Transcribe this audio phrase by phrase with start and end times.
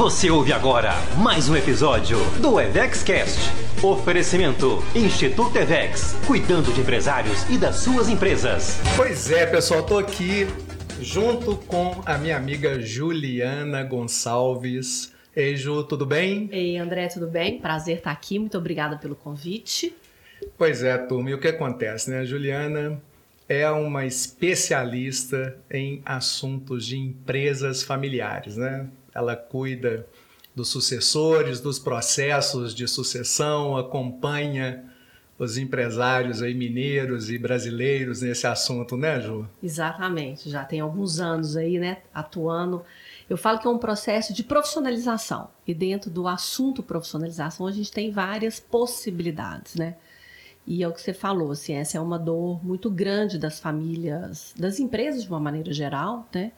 [0.00, 0.92] Você ouve agora
[1.22, 3.38] mais um episódio do EvexCast.
[3.84, 8.80] Oferecimento Instituto Evex, cuidando de empresários e das suas empresas.
[8.96, 10.46] Pois é, pessoal, tô aqui
[11.02, 15.12] junto com a minha amiga Juliana Gonçalves.
[15.36, 16.48] Ei, Ju, tudo bem?
[16.50, 17.60] Ei, André, tudo bem?
[17.60, 18.38] Prazer estar aqui.
[18.38, 19.94] Muito obrigada pelo convite.
[20.56, 21.28] Pois é, turma.
[21.28, 22.20] E o que acontece, né?
[22.20, 22.98] A Juliana
[23.46, 28.86] é uma especialista em assuntos de empresas familiares, né?
[29.14, 30.06] Ela cuida
[30.54, 34.84] dos sucessores, dos processos de sucessão, acompanha
[35.38, 39.48] os empresários aí mineiros e brasileiros nesse assunto, né, Ju?
[39.62, 40.50] Exatamente.
[40.50, 42.82] Já tem alguns anos aí, né, atuando.
[43.28, 45.48] Eu falo que é um processo de profissionalização.
[45.66, 49.96] E dentro do assunto profissionalização, a gente tem várias possibilidades, né?
[50.66, 54.52] E é o que você falou, assim, essa é uma dor muito grande das famílias,
[54.58, 56.52] das empresas de uma maneira geral, né?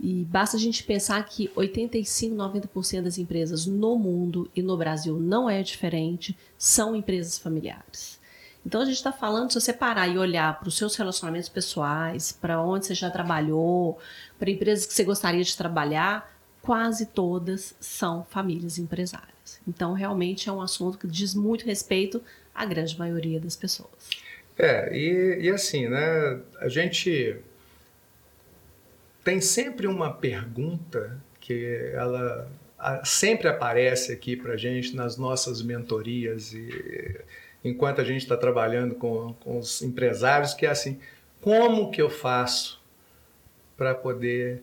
[0.00, 5.18] E basta a gente pensar que 85, 90% das empresas no mundo e no Brasil
[5.18, 8.18] não é diferente, são empresas familiares.
[8.64, 12.32] Então a gente está falando, se você parar e olhar para os seus relacionamentos pessoais,
[12.32, 13.98] para onde você já trabalhou,
[14.38, 16.32] para empresas que você gostaria de trabalhar,
[16.62, 19.60] quase todas são famílias empresárias.
[19.66, 22.22] Então realmente é um assunto que diz muito respeito
[22.54, 24.10] à grande maioria das pessoas.
[24.58, 26.40] É, e, e assim, né?
[26.60, 27.36] A gente
[29.28, 32.50] tem sempre uma pergunta que ela
[33.04, 37.20] sempre aparece aqui para gente nas nossas mentorias e
[37.62, 40.98] enquanto a gente está trabalhando com, com os empresários, que é assim,
[41.42, 42.80] como que eu faço
[43.76, 44.62] para poder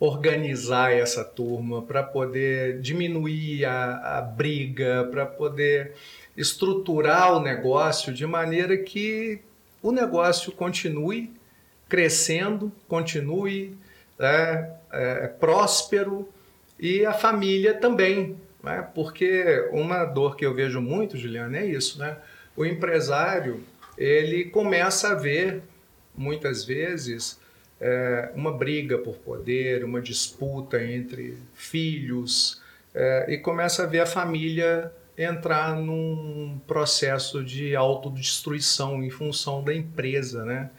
[0.00, 5.92] organizar essa turma, para poder diminuir a, a briga, para poder
[6.36, 9.38] estruturar o negócio de maneira que
[9.80, 11.32] o negócio continue
[11.88, 13.80] crescendo, continue
[14.22, 16.28] é, é, próspero
[16.78, 18.36] e a família também.
[18.62, 18.86] Né?
[18.94, 21.98] Porque uma dor que eu vejo muito, Juliana, é isso.
[21.98, 22.16] Né?
[22.56, 23.62] O empresário
[23.96, 25.62] ele começa a ver,
[26.16, 27.40] muitas vezes,
[27.80, 32.60] é, uma briga por poder, uma disputa entre filhos,
[32.94, 39.74] é, e começa a ver a família entrar num processo de autodestruição em função da
[39.74, 40.70] empresa, né?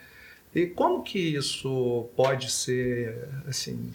[0.55, 3.91] E como que isso pode ser, assim,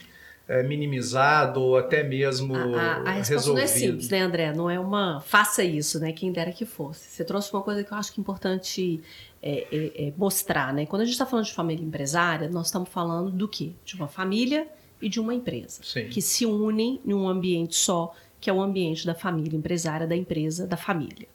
[0.48, 4.52] é, minimizado ou até mesmo a, a, a resposta não é simples, né, André?
[4.52, 6.12] Não é uma faça isso, né?
[6.12, 7.10] Quem dera que fosse.
[7.10, 9.00] Você trouxe uma coisa que eu acho que é importante
[9.42, 10.86] é, é, é mostrar, né?
[10.86, 13.72] Quando a gente está falando de família empresária, nós estamos falando do quê?
[13.84, 14.66] De uma família
[15.00, 16.08] e de uma empresa Sim.
[16.08, 20.16] que se unem em um ambiente só, que é o ambiente da família empresária, da
[20.16, 21.28] empresa, da família.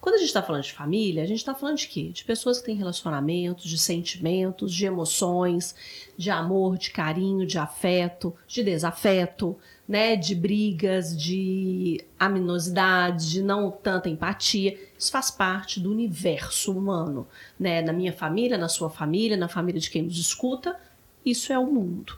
[0.00, 2.10] Quando a gente está falando de família, a gente está falando de quê?
[2.10, 5.74] De pessoas que têm relacionamentos, de sentimentos, de emoções,
[6.16, 10.14] de amor, de carinho, de afeto, de desafeto, né?
[10.14, 14.78] De brigas, de aminosidade, de não tanta empatia.
[14.96, 17.26] Isso faz parte do universo humano,
[17.58, 17.82] né?
[17.82, 20.78] Na minha família, na sua família, na família de quem nos escuta,
[21.26, 22.16] isso é o mundo.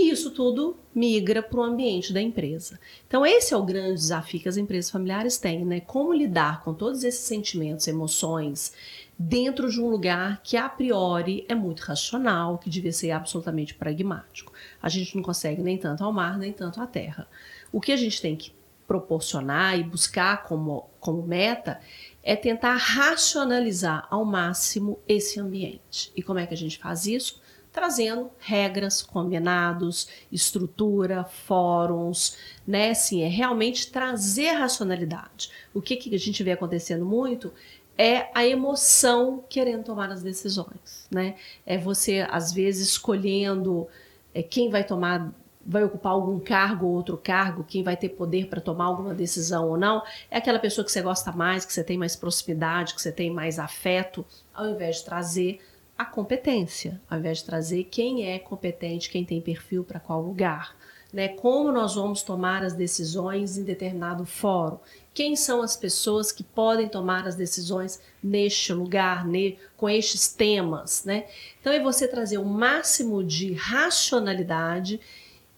[0.00, 2.78] E isso tudo migra para o ambiente da empresa.
[3.08, 5.80] Então, esse é o grande desafio que as empresas familiares têm, né?
[5.80, 8.72] Como lidar com todos esses sentimentos, emoções,
[9.18, 14.52] dentro de um lugar que a priori é muito racional, que devia ser absolutamente pragmático.
[14.80, 17.26] A gente não consegue nem tanto ao mar, nem tanto à terra.
[17.72, 18.52] O que a gente tem que
[18.86, 21.80] proporcionar e buscar como, como meta
[22.22, 26.12] é tentar racionalizar ao máximo esse ambiente.
[26.14, 27.42] E como é que a gente faz isso?
[27.78, 32.90] Trazendo regras, combinados, estrutura, fóruns, né?
[32.90, 35.48] Assim, é realmente trazer racionalidade.
[35.72, 37.52] O que, que a gente vê acontecendo muito
[37.96, 41.36] é a emoção querendo tomar as decisões, né?
[41.64, 43.86] É você, às vezes, escolhendo
[44.34, 45.32] é, quem vai tomar
[45.64, 49.68] vai ocupar algum cargo ou outro cargo, quem vai ter poder para tomar alguma decisão
[49.68, 53.02] ou não, é aquela pessoa que você gosta mais, que você tem mais proximidade, que
[53.02, 54.24] você tem mais afeto,
[54.54, 55.60] ao invés de trazer
[55.98, 60.76] a competência, ao invés de trazer quem é competente, quem tem perfil para qual lugar.
[61.12, 61.28] Né?
[61.28, 64.78] Como nós vamos tomar as decisões em determinado fórum?
[65.12, 71.04] Quem são as pessoas que podem tomar as decisões neste lugar, ne, com estes temas?
[71.04, 71.26] Né?
[71.60, 75.00] Então é você trazer o máximo de racionalidade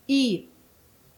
[0.08, 0.48] e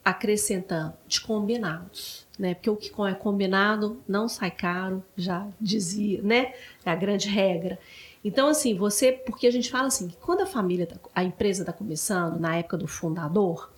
[0.04, 2.26] acrescentando de combinados.
[2.36, 2.54] Né?
[2.54, 6.54] Porque o que é combinado não sai caro, já dizia, né?
[6.84, 7.78] É a grande regra.
[8.24, 9.12] Então, assim, você.
[9.12, 12.56] Porque a gente fala assim, que quando a família, tá, a empresa está começando, na
[12.56, 13.72] época do fundador,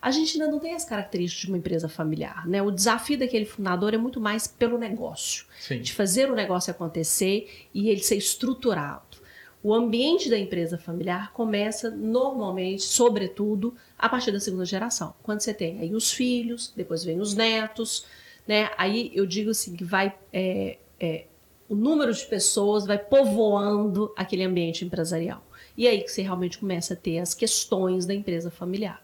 [0.00, 2.62] a gente ainda não tem as características de uma empresa familiar, né?
[2.62, 5.80] O desafio daquele fundador é muito mais pelo negócio, Sim.
[5.80, 9.20] de fazer o negócio acontecer e ele ser estruturado.
[9.62, 15.14] O ambiente da empresa familiar começa normalmente, sobretudo, a partir da segunda geração.
[15.22, 18.06] Quando você tem aí os filhos, depois vem os netos,
[18.48, 18.70] né?
[18.78, 21.26] Aí eu digo assim que vai é, é,
[21.70, 25.42] o número de pessoas vai povoando aquele ambiente empresarial.
[25.76, 29.00] E aí que você realmente começa a ter as questões da empresa familiar.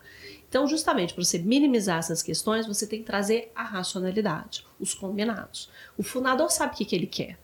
[0.49, 5.71] Então, justamente para você minimizar essas questões, você tem que trazer a racionalidade, os combinados.
[5.97, 7.39] O fundador sabe o que, que ele quer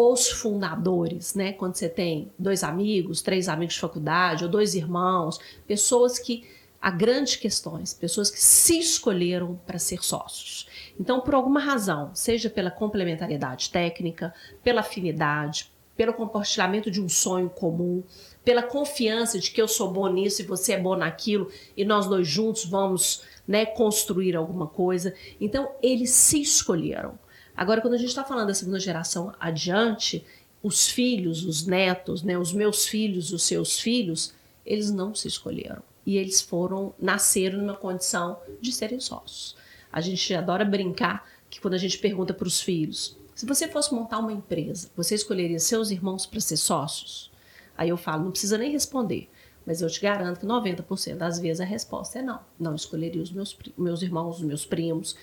[0.00, 1.52] os fundadores, né?
[1.52, 6.44] Quando você tem dois amigos, três amigos de faculdade, ou dois irmãos, pessoas que
[6.80, 10.67] há grandes questões, pessoas que se escolheram para ser sócios.
[10.98, 17.50] Então, por alguma razão, seja pela complementariedade técnica, pela afinidade, pelo compartilhamento de um sonho
[17.50, 18.02] comum,
[18.44, 22.06] pela confiança de que eu sou bom nisso e você é bom naquilo e nós
[22.06, 25.14] dois juntos vamos né, construir alguma coisa.
[25.40, 27.18] Então, eles se escolheram.
[27.56, 30.24] Agora, quando a gente está falando da segunda geração adiante,
[30.62, 34.32] os filhos, os netos, né, os meus filhos, os seus filhos,
[34.64, 35.82] eles não se escolheram.
[36.06, 39.56] E eles foram, nasceram numa condição de serem sócios.
[39.92, 43.94] A gente adora brincar que quando a gente pergunta para os filhos, se você fosse
[43.94, 47.30] montar uma empresa, você escolheria seus irmãos para ser sócios?
[47.76, 49.30] Aí eu falo, não precisa nem responder.
[49.64, 52.40] Mas eu te garanto que 90% das vezes a resposta é não.
[52.58, 55.14] Não escolheria os meus, meus irmãos, os meus primos,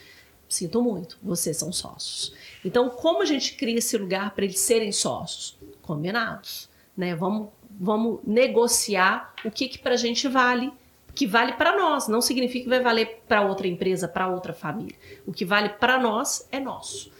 [0.47, 2.33] Sinto muito, vocês são sócios.
[2.63, 5.57] Então, como a gente cria esse lugar para eles serem sócios?
[5.81, 7.15] Combinados, né?
[7.15, 10.71] Vamos, vamos negociar o que, que para a gente vale,
[11.15, 12.07] que vale para nós.
[12.07, 14.95] Não significa que vai valer para outra empresa, para outra família.
[15.25, 17.11] O que vale para nós é nosso.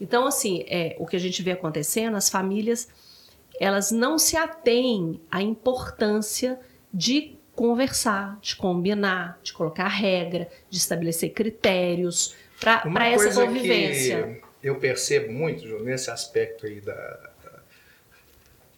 [0.00, 2.88] Então, assim, é, o que a gente vê acontecendo, as famílias,
[3.60, 6.58] elas não se atêm à importância
[6.92, 14.40] de conversar, de combinar, de colocar regra, de estabelecer critérios, para essa convivência.
[14.60, 17.62] Que eu percebo muito, Ju, nesse aspecto aí da, da,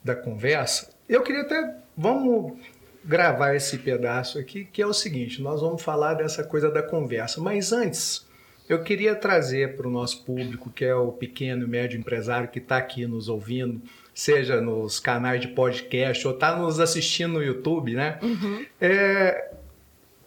[0.04, 0.90] da conversa.
[1.08, 1.76] Eu queria até.
[1.96, 2.58] Vamos
[3.06, 7.40] gravar esse pedaço aqui, que é o seguinte: nós vamos falar dessa coisa da conversa,
[7.40, 8.26] mas antes.
[8.68, 12.58] Eu queria trazer para o nosso público, que é o pequeno e médio empresário que
[12.58, 13.80] está aqui nos ouvindo,
[14.12, 18.18] seja nos canais de podcast ou está nos assistindo no YouTube, né?
[18.20, 18.66] Uhum.
[18.80, 19.52] É,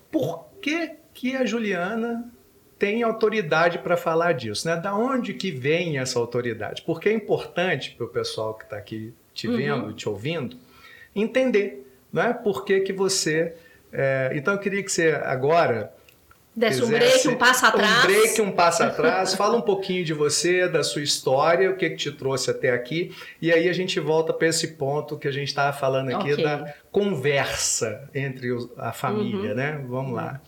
[0.10, 2.31] por que, que a Juliana
[2.78, 4.78] tem autoridade para falar disso, né?
[4.78, 6.81] Da onde que vem essa autoridade?
[6.84, 9.58] Porque é importante para o pessoal que está aqui te uhum.
[9.58, 9.94] vendo, uhum.
[9.94, 10.56] te ouvindo,
[11.14, 12.33] entender, né?
[12.33, 13.56] Por que que você...
[13.91, 14.31] É...
[14.33, 15.94] Então eu queria que você agora...
[16.56, 18.03] Desse um break, um passo atrás.
[18.03, 19.33] Um break, um passo atrás.
[19.33, 23.15] Fala um pouquinho de você, da sua história, o que, que te trouxe até aqui.
[23.41, 26.44] E aí a gente volta para esse ponto que a gente estava falando aqui okay.
[26.44, 29.56] da conversa entre a família, uhum.
[29.56, 29.85] né?
[29.88, 30.41] Vamos lá.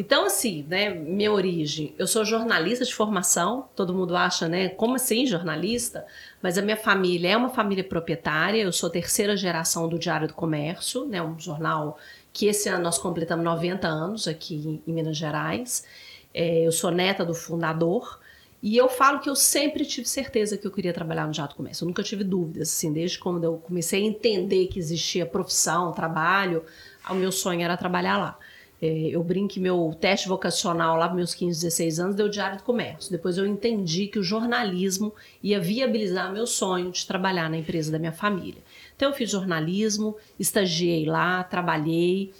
[0.00, 4.94] Então, assim, né, minha origem, eu sou jornalista de formação, todo mundo acha, né, como
[4.94, 6.06] assim jornalista?
[6.40, 10.32] Mas a minha família é uma família proprietária, eu sou terceira geração do Diário do
[10.32, 11.98] Comércio, né, um jornal
[12.32, 15.84] que esse ano nós completamos 90 anos aqui em Minas Gerais.
[16.32, 18.18] É, eu sou neta do fundador,
[18.62, 21.56] e eu falo que eu sempre tive certeza que eu queria trabalhar no Diário do
[21.58, 21.84] Comércio.
[21.84, 26.64] Eu nunca tive dúvidas, assim, desde quando eu comecei a entender que existia profissão, trabalho,
[27.06, 28.38] o meu sonho era trabalhar lá.
[28.82, 32.62] É, eu brinco que meu teste vocacional lá, meus 15, 16 anos, deu diário de
[32.62, 33.10] comércio.
[33.10, 35.12] Depois eu entendi que o jornalismo
[35.42, 38.62] ia viabilizar meu sonho de trabalhar na empresa da minha família.
[38.96, 42.32] Então eu fiz jornalismo, estagiei lá, trabalhei.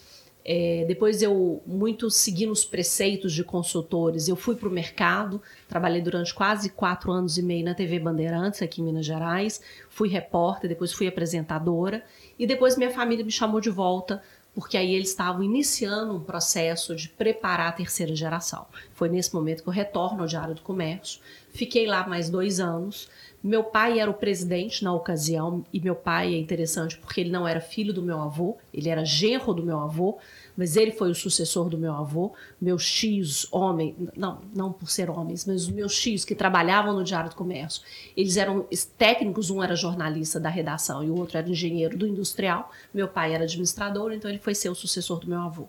[0.42, 6.00] É, depois eu, muito seguindo os preceitos de consultores, eu fui para o mercado, trabalhei
[6.00, 9.60] durante quase quatro anos e meio na TV Bandeirantes, aqui em Minas Gerais.
[9.90, 12.02] Fui repórter, depois fui apresentadora.
[12.38, 14.22] E depois minha família me chamou de volta
[14.54, 18.66] porque aí eles estavam iniciando um processo de preparar a terceira geração.
[18.94, 21.20] Foi nesse momento que eu retorno ao Diário do Comércio.
[21.50, 23.08] Fiquei lá mais dois anos.
[23.42, 27.48] Meu pai era o presidente na ocasião, e meu pai é interessante porque ele não
[27.48, 30.18] era filho do meu avô, ele era genro do meu avô,
[30.60, 32.34] mas ele foi o sucessor do meu avô.
[32.60, 37.02] Meus tios, homens, não, não por ser homens, mas os meus tios que trabalhavam no
[37.02, 37.80] Diário do Comércio,
[38.14, 42.70] eles eram técnicos, um era jornalista da redação e o outro era engenheiro do industrial.
[42.92, 45.66] Meu pai era administrador, então ele foi ser o sucessor do meu avô.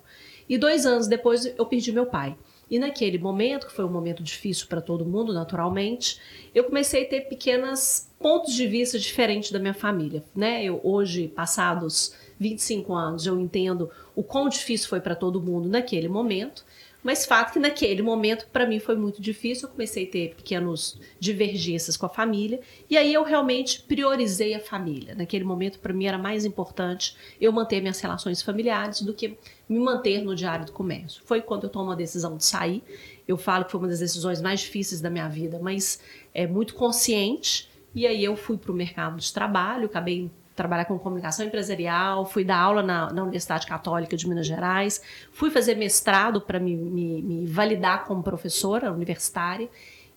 [0.50, 2.36] E dois anos depois eu perdi meu pai.
[2.70, 6.20] E naquele momento, que foi um momento difícil para todo mundo, naturalmente,
[6.54, 10.22] eu comecei a ter pequenos pontos de vista diferentes da minha família.
[10.36, 10.66] Né?
[10.66, 16.08] Eu, hoje, passados 25 anos, eu entendo o quão difícil foi para todo mundo naquele
[16.08, 16.66] momento.
[17.04, 21.00] Mas fato que naquele momento para mim foi muito difícil, eu comecei a ter pequenos
[21.20, 25.16] divergências com a família e aí eu realmente priorizei a família.
[25.16, 29.36] Naquele momento para mim era mais importante eu manter minhas relações familiares do que
[29.68, 31.24] me manter no diário do comércio.
[31.26, 32.84] Foi quando eu tomo a decisão de sair.
[33.28, 36.00] Eu falo que foi uma das decisões mais difíceis da minha vida, mas
[36.34, 37.68] é muito consciente.
[37.96, 42.44] E aí eu fui para o mercado de trabalho, acabei trabalhar com comunicação empresarial, fui
[42.44, 47.22] dar aula na, na Universidade Católica de Minas Gerais, fui fazer mestrado para me, me,
[47.22, 49.70] me validar como professora universitária.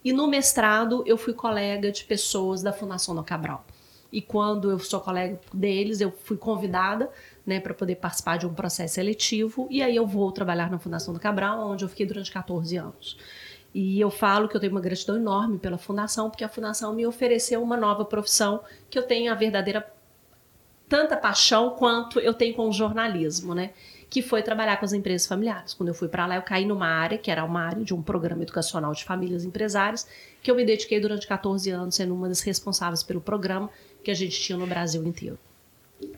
[0.05, 3.65] E no mestrado eu fui colega de pessoas da Fundação do Cabral.
[4.13, 7.11] E quando eu sou colega deles, eu fui convidada
[7.45, 9.67] né, para poder participar de um processo seletivo.
[9.69, 13.19] E aí eu vou trabalhar na Fundação do Cabral, onde eu fiquei durante 14 anos.
[13.75, 17.05] E eu falo que eu tenho uma gratidão enorme pela fundação, porque a fundação me
[17.05, 19.81] ofereceu uma nova profissão que eu tenho a verdadeira
[20.89, 23.71] tanta paixão quanto eu tenho com o jornalismo, né?
[24.09, 25.75] Que foi trabalhar com as empresas familiares.
[25.75, 28.03] Quando eu fui para lá, eu caí numa área que era uma área de um
[28.03, 30.07] programa educacional de famílias empresárias,
[30.43, 33.71] que eu me dediquei durante 14 anos sendo uma das responsáveis pelo programa
[34.03, 35.39] que a gente tinha no Brasil inteiro.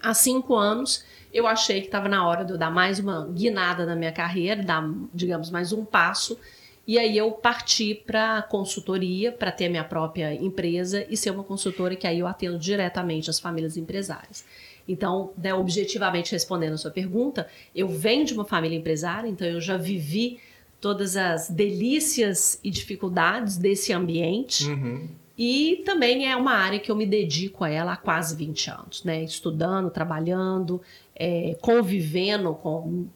[0.02, 3.86] Há cinco anos, eu achei que estava na hora de eu dar mais uma guinada
[3.86, 4.82] na minha carreira, dar,
[5.14, 6.38] digamos, mais um passo
[6.86, 11.96] e aí eu parti para consultoria, para ter minha própria empresa e ser uma consultora
[11.96, 14.44] que aí eu atendo diretamente as famílias empresárias.
[14.88, 19.60] Então, né, objetivamente respondendo a sua pergunta, eu venho de uma família empresária, então eu
[19.60, 20.38] já vivi
[20.80, 24.68] todas as delícias e dificuldades desse ambiente.
[24.68, 25.08] Uhum.
[25.36, 29.04] E também é uma área que eu me dedico a ela há quase 20 anos,
[29.04, 29.22] né?
[29.24, 30.80] Estudando, trabalhando,
[31.14, 33.06] é, convivendo com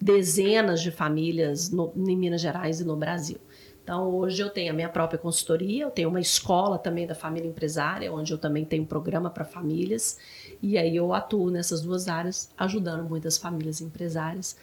[0.00, 3.38] dezenas de famílias no, em Minas Gerais e no Brasil.
[3.82, 7.48] Então, hoje eu tenho a minha própria consultoria, eu tenho uma escola também da família
[7.48, 10.18] empresária, onde eu também tenho um programa para famílias,
[10.62, 14.56] e aí eu atuo nessas duas áreas, ajudando muitas famílias empresárias,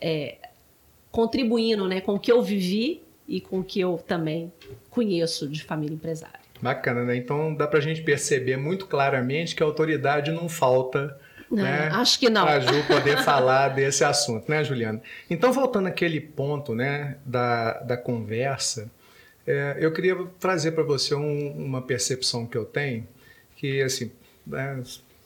[0.00, 0.38] é,
[1.10, 4.52] contribuindo né, com o que eu vivi e com o que eu também
[4.88, 6.40] conheço de família empresária.
[6.60, 7.16] Bacana, né?
[7.16, 11.18] Então dá para a gente perceber muito claramente que a autoridade não falta
[11.52, 11.88] não, né?
[11.92, 12.44] Acho que não.
[12.44, 15.00] Para a Ju poder falar desse assunto, né, Juliana?
[15.28, 18.90] Então, voltando àquele ponto né, da, da conversa,
[19.46, 23.06] é, eu queria trazer para você um, uma percepção que eu tenho,
[23.56, 24.10] que, assim,
[24.46, 24.82] né,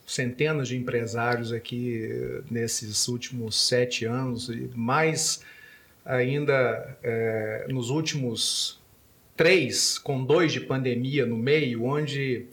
[0.06, 5.42] centenas de empresários aqui nesses últimos sete anos, e mais
[6.04, 8.80] ainda é, nos últimos
[9.36, 12.46] três, com dois de pandemia no meio, onde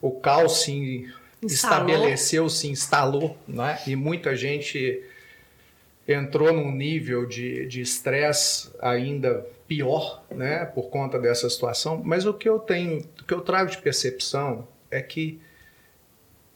[0.00, 3.78] o caos se estabeleceu, se instalou, né?
[3.86, 5.02] e muita gente
[6.06, 12.02] entrou num nível de estresse ainda pior, né, por conta dessa situação.
[12.04, 15.40] Mas o que eu tenho, o que eu trago de percepção é que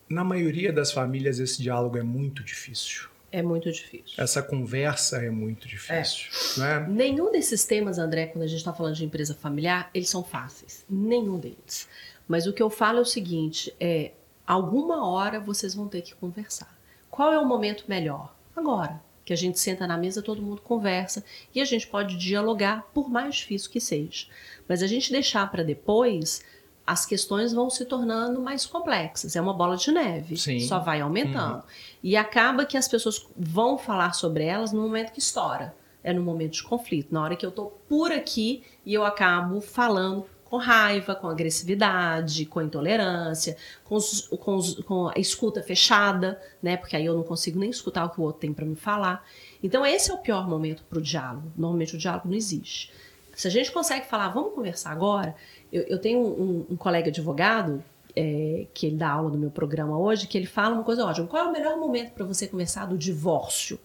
[0.08, 3.08] na maioria das famílias esse diálogo é muito difícil.
[3.32, 4.14] É muito difícil.
[4.18, 6.28] Essa conversa é muito difícil.
[6.62, 6.80] É.
[6.80, 6.86] Né?
[6.88, 10.84] Nenhum desses temas, André, quando a gente está falando de empresa familiar, eles são fáceis.
[10.88, 11.88] Nenhum deles.
[12.28, 14.12] Mas o que eu falo é o seguinte: é
[14.46, 16.76] alguma hora vocês vão ter que conversar.
[17.10, 18.34] Qual é o momento melhor?
[18.54, 22.86] Agora, que a gente senta na mesa, todo mundo conversa e a gente pode dialogar,
[22.94, 24.26] por mais difícil que seja.
[24.68, 26.42] Mas a gente deixar para depois,
[26.86, 29.34] as questões vão se tornando mais complexas.
[29.34, 30.60] É uma bola de neve, Sim.
[30.60, 31.56] só vai aumentando.
[31.56, 31.62] Uhum.
[32.04, 35.74] E acaba que as pessoas vão falar sobre elas no momento que estoura.
[36.04, 39.60] É no momento de conflito, na hora que eu tô por aqui e eu acabo
[39.60, 46.40] falando com raiva, com agressividade, com intolerância, com, os, com, os, com, a escuta fechada,
[46.62, 46.76] né?
[46.76, 49.24] Porque aí eu não consigo nem escutar o que o outro tem para me falar.
[49.62, 51.52] Então esse é o pior momento para o diálogo.
[51.56, 52.92] Normalmente o diálogo não existe.
[53.34, 55.34] Se a gente consegue falar, vamos conversar agora.
[55.72, 57.82] Eu, eu tenho um, um, colega advogado
[58.14, 61.26] é, que ele dá aula no meu programa hoje, que ele fala uma coisa ótima.
[61.26, 63.78] Qual é o melhor momento para você conversar do divórcio?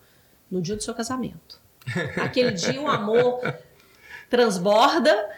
[0.49, 1.59] No dia do seu casamento.
[2.21, 3.41] Aquele dia o amor
[4.29, 5.29] transborda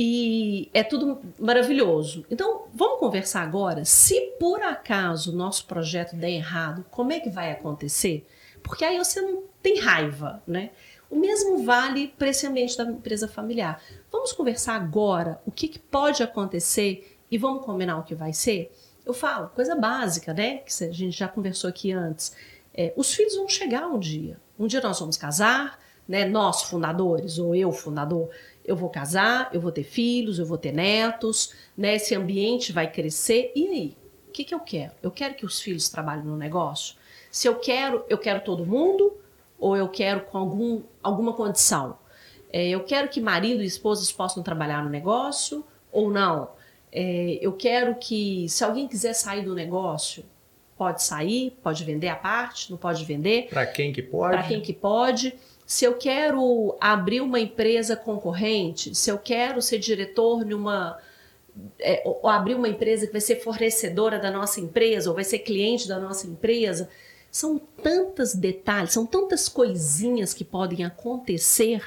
[0.00, 2.24] e é tudo maravilhoso.
[2.30, 3.84] Então, vamos conversar agora.
[3.84, 8.24] Se por acaso o nosso projeto der errado, como é que vai acontecer?
[8.62, 10.70] Porque aí você não tem raiva, né?
[11.10, 13.82] O mesmo vale para esse ambiente da empresa familiar.
[14.08, 18.72] Vamos conversar agora o que, que pode acontecer e vamos combinar o que vai ser?
[19.04, 20.58] Eu falo, coisa básica, né?
[20.58, 22.36] Que a gente já conversou aqui antes.
[22.72, 24.38] É, os filhos vão chegar um dia.
[24.56, 25.76] Um dia nós vamos casar,
[26.06, 26.24] né?
[26.24, 28.30] Nós fundadores, ou eu fundador,
[28.68, 31.94] eu vou casar, eu vou ter filhos, eu vou ter netos, né?
[31.96, 33.50] Esse ambiente vai crescer.
[33.56, 33.96] E aí?
[34.28, 34.92] O que, que eu quero?
[35.02, 36.94] Eu quero que os filhos trabalhem no negócio?
[37.30, 39.16] Se eu quero, eu quero todo mundo
[39.58, 41.98] ou eu quero com algum, alguma condição?
[42.52, 46.50] É, eu quero que marido e esposas possam trabalhar no negócio ou não?
[46.92, 50.24] É, eu quero que, se alguém quiser sair do negócio,
[50.76, 53.48] pode sair, pode vender a parte, não pode vender.
[53.48, 54.36] Para quem que pode?
[54.36, 55.34] Para quem que pode
[55.68, 60.98] se eu quero abrir uma empresa concorrente, se eu quero ser diretor numa.
[61.78, 65.40] É, ou abrir uma empresa que vai ser fornecedora da nossa empresa, ou vai ser
[65.40, 66.88] cliente da nossa empresa.
[67.30, 71.84] São tantos detalhes, são tantas coisinhas que podem acontecer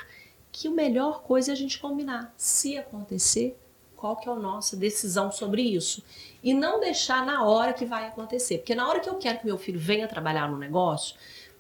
[0.52, 2.32] que a melhor coisa é a gente combinar.
[2.38, 3.58] Se acontecer,
[3.96, 6.04] qual que é a nossa decisão sobre isso.
[6.44, 8.60] E não deixar na hora que vai acontecer.
[8.60, 11.16] Porque na hora que eu quero que meu filho venha trabalhar no negócio,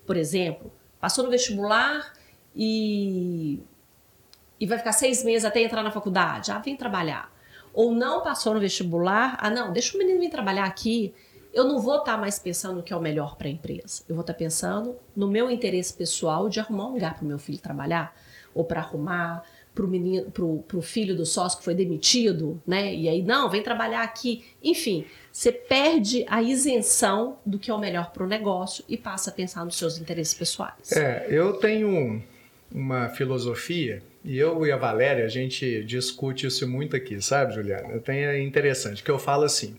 [0.05, 0.71] por exemplo,
[1.01, 2.13] passou no vestibular
[2.55, 3.59] e,
[4.59, 6.51] e vai ficar seis meses até entrar na faculdade.
[6.51, 7.33] Ah, vem trabalhar.
[7.73, 11.13] Ou não passou no vestibular, ah, não, deixa o menino vir trabalhar aqui.
[11.51, 14.03] Eu não vou estar tá mais pensando no que é o melhor para a empresa.
[14.07, 17.27] Eu vou estar tá pensando no meu interesse pessoal de arrumar um lugar para o
[17.27, 18.15] meu filho trabalhar,
[18.53, 22.93] ou para arrumar para o menino, pro, pro filho do sócio que foi demitido, né?
[22.93, 24.43] E aí, não, vem trabalhar aqui.
[24.63, 29.29] Enfim, você perde a isenção do que é o melhor para o negócio e passa
[29.29, 30.91] a pensar nos seus interesses pessoais.
[30.91, 32.21] É, eu tenho
[32.71, 37.99] uma filosofia e eu e a Valéria, a gente discute isso muito aqui, sabe, Juliana?
[37.99, 39.75] Tem, é interessante, que eu falo assim,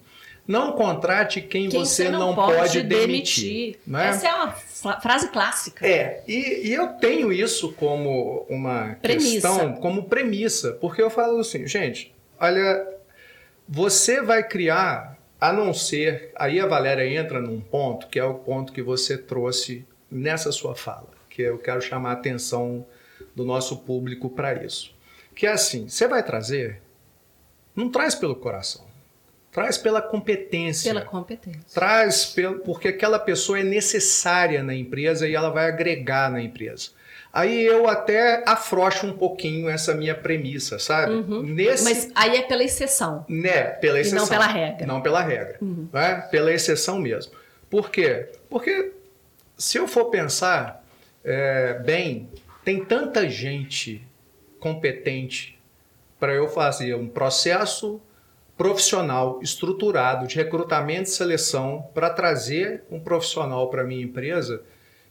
[0.47, 3.45] não contrate quem, quem você não, não pode, pode, demitir.
[3.45, 3.81] demitir.
[3.87, 4.09] Né?
[4.09, 5.87] Essa é uma frase clássica.
[5.87, 9.31] É, e, e, eu tenho isso como uma premissa.
[9.33, 12.87] questão, como premissa, porque eu falo assim, gente, olha,
[13.69, 18.35] você vai criar, a não ser, aí a Valéria entra num ponto, que é o
[18.35, 22.85] ponto que você trouxe nessa sua fala, que eu quero chamar a atenção
[23.35, 24.93] do nosso público para isso.
[25.35, 26.83] Que é assim, você vai trazer,
[27.75, 28.92] não traz pelo coração
[29.53, 30.95] Traz pela competência.
[30.95, 31.61] Pela competência.
[31.75, 36.89] Traz pelo, porque aquela pessoa é necessária na empresa e ela vai agregar na empresa.
[37.31, 41.13] Aí eu até afrouxo um pouquinho essa minha premissa, sabe?
[41.13, 41.43] Uhum.
[41.43, 41.85] Nesse...
[41.85, 43.27] Mas aí é pela exceção.
[43.29, 44.19] Né, pela exceção.
[44.19, 44.87] E não pela regra.
[44.87, 45.59] Não pela regra.
[45.61, 45.89] Uhum.
[45.93, 46.29] Né?
[46.31, 47.33] Pela exceção mesmo.
[47.69, 48.29] Por quê?
[48.49, 48.93] Porque
[49.57, 50.85] se eu for pensar
[51.25, 52.29] é, bem,
[52.65, 54.03] tem tanta gente
[54.59, 55.59] competente
[56.19, 58.01] para eu fazer um processo
[58.63, 64.63] profissional estruturado de recrutamento e seleção para trazer um profissional para minha empresa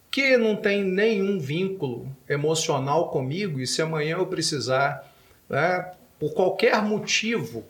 [0.10, 5.06] que não tem nenhum vínculo emocional comigo e se amanhã eu precisar,
[5.50, 7.66] né, por qualquer motivo,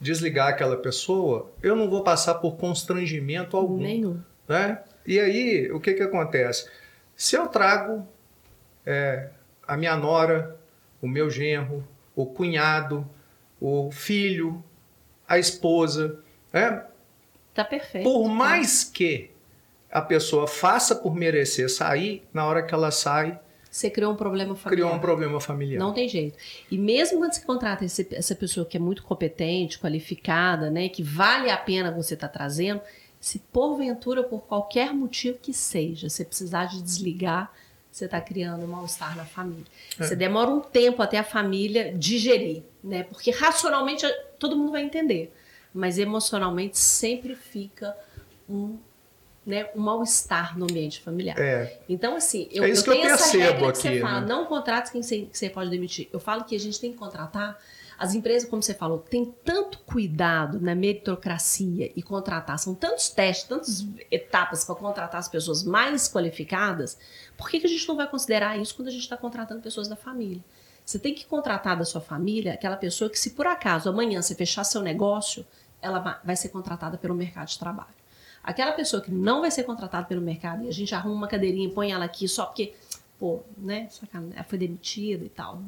[0.00, 3.76] desligar aquela pessoa, eu não vou passar por constrangimento algum.
[3.76, 4.22] Nenhum.
[4.48, 4.78] Né?
[5.06, 6.66] E aí, o que, que acontece?
[7.14, 8.08] Se eu trago
[8.86, 9.28] é,
[9.68, 10.56] a minha nora,
[11.02, 11.86] o meu genro,
[12.16, 13.06] o cunhado,
[13.60, 14.64] o filho,
[15.34, 16.18] a esposa.
[16.52, 16.84] Né?
[17.52, 18.04] Tá perfeito.
[18.04, 19.30] Por mais que
[19.90, 23.38] a pessoa faça por merecer sair, na hora que ela sai.
[23.70, 24.70] Você criou um problema familiar.
[24.70, 25.78] Criou um problema familiar.
[25.78, 26.36] Não tem jeito.
[26.68, 31.02] E mesmo quando você contrata esse, essa pessoa que é muito competente, qualificada, né, que
[31.02, 32.80] vale a pena você estar tá trazendo,
[33.20, 37.52] se porventura, por qualquer motivo que seja, você precisar de desligar,
[37.94, 39.64] você está criando um mal-estar na família.
[40.00, 40.02] É.
[40.02, 43.04] Você demora um tempo até a família digerir, né?
[43.04, 44.04] Porque racionalmente
[44.36, 45.32] todo mundo vai entender.
[45.72, 47.96] Mas emocionalmente sempre fica
[48.50, 48.76] um,
[49.46, 51.38] né, um mal-estar no ambiente familiar.
[51.38, 51.78] É.
[51.88, 53.82] Então, assim, eu, é isso eu que eu percebo aqui.
[53.82, 54.26] Que você fala, né?
[54.26, 56.08] não contrate quem você, que você pode demitir.
[56.12, 57.56] Eu falo que a gente tem que contratar.
[57.98, 63.48] As empresas, como você falou, tem tanto cuidado na meritocracia e contratar, são tantos testes,
[63.48, 66.98] tantas etapas para contratar as pessoas mais qualificadas.
[67.36, 69.88] Por que, que a gente não vai considerar isso quando a gente está contratando pessoas
[69.88, 70.42] da família?
[70.84, 74.34] Você tem que contratar da sua família aquela pessoa que, se por acaso amanhã você
[74.34, 75.46] fechar seu negócio,
[75.80, 77.94] ela vai ser contratada pelo mercado de trabalho.
[78.42, 81.66] Aquela pessoa que não vai ser contratada pelo mercado e a gente arruma uma cadeirinha
[81.66, 82.74] e põe ela aqui só porque,
[83.18, 85.62] pô, né, ela foi demitida e tal.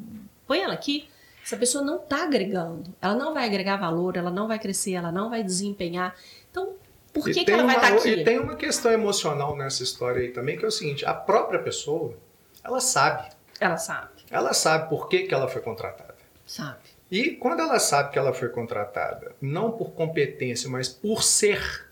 [0.47, 1.09] Põe ela aqui,
[1.47, 2.93] essa pessoa não está agregando.
[3.01, 6.17] Ela não vai agregar valor, ela não vai crescer, ela não vai desempenhar.
[6.51, 6.75] Então,
[7.13, 8.09] por que, que ela vai estar tá aqui?
[8.09, 11.61] E tem uma questão emocional nessa história aí também, que é o seguinte: a própria
[11.61, 12.17] pessoa,
[12.65, 13.29] ela sabe.
[13.61, 14.09] Ela sabe.
[14.29, 16.17] Ela sabe por que, que ela foi contratada.
[16.45, 16.79] Sabe.
[17.09, 21.89] E quando ela sabe que ela foi contratada, não por competência, mas por ser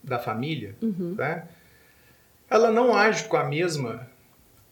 [0.00, 1.16] da família, uhum.
[1.18, 1.48] né,
[2.48, 4.08] ela não age com a mesma.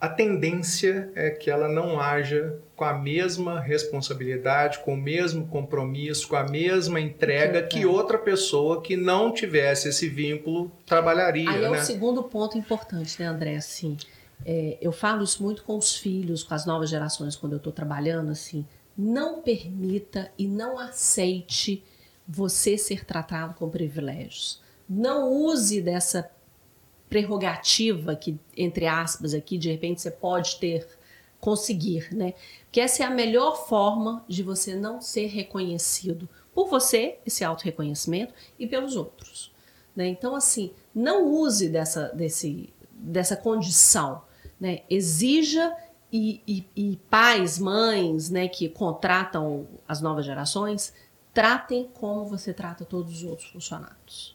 [0.05, 6.29] A tendência é que ela não haja com a mesma responsabilidade, com o mesmo compromisso,
[6.29, 11.49] com a mesma entrega que outra pessoa que não tivesse esse vínculo trabalharia.
[11.49, 11.81] Aí é né?
[11.81, 13.57] o segundo ponto importante, né, André?
[13.57, 13.97] Assim,
[14.45, 17.73] é, eu falo isso muito com os filhos, com as novas gerações, quando eu estou
[17.73, 18.67] trabalhando, assim,
[18.99, 21.83] não permita e não aceite
[22.29, 24.61] você ser tratado com privilégios.
[24.87, 26.31] Não use dessa
[27.15, 30.85] prerrogativa que, entre aspas, aqui, de repente você pode ter,
[31.39, 32.35] conseguir, né?
[32.65, 38.35] Porque essa é a melhor forma de você não ser reconhecido por você, esse auto-reconhecimento,
[38.59, 39.53] e pelos outros.
[39.95, 40.09] Né?
[40.09, 44.23] Então, assim, não use dessa, desse, dessa condição
[44.59, 45.73] né, exija
[46.13, 50.93] e, e, e, pais, mães, né, que contratam as novas gerações,
[51.33, 54.34] tratem como você trata todos os outros funcionários.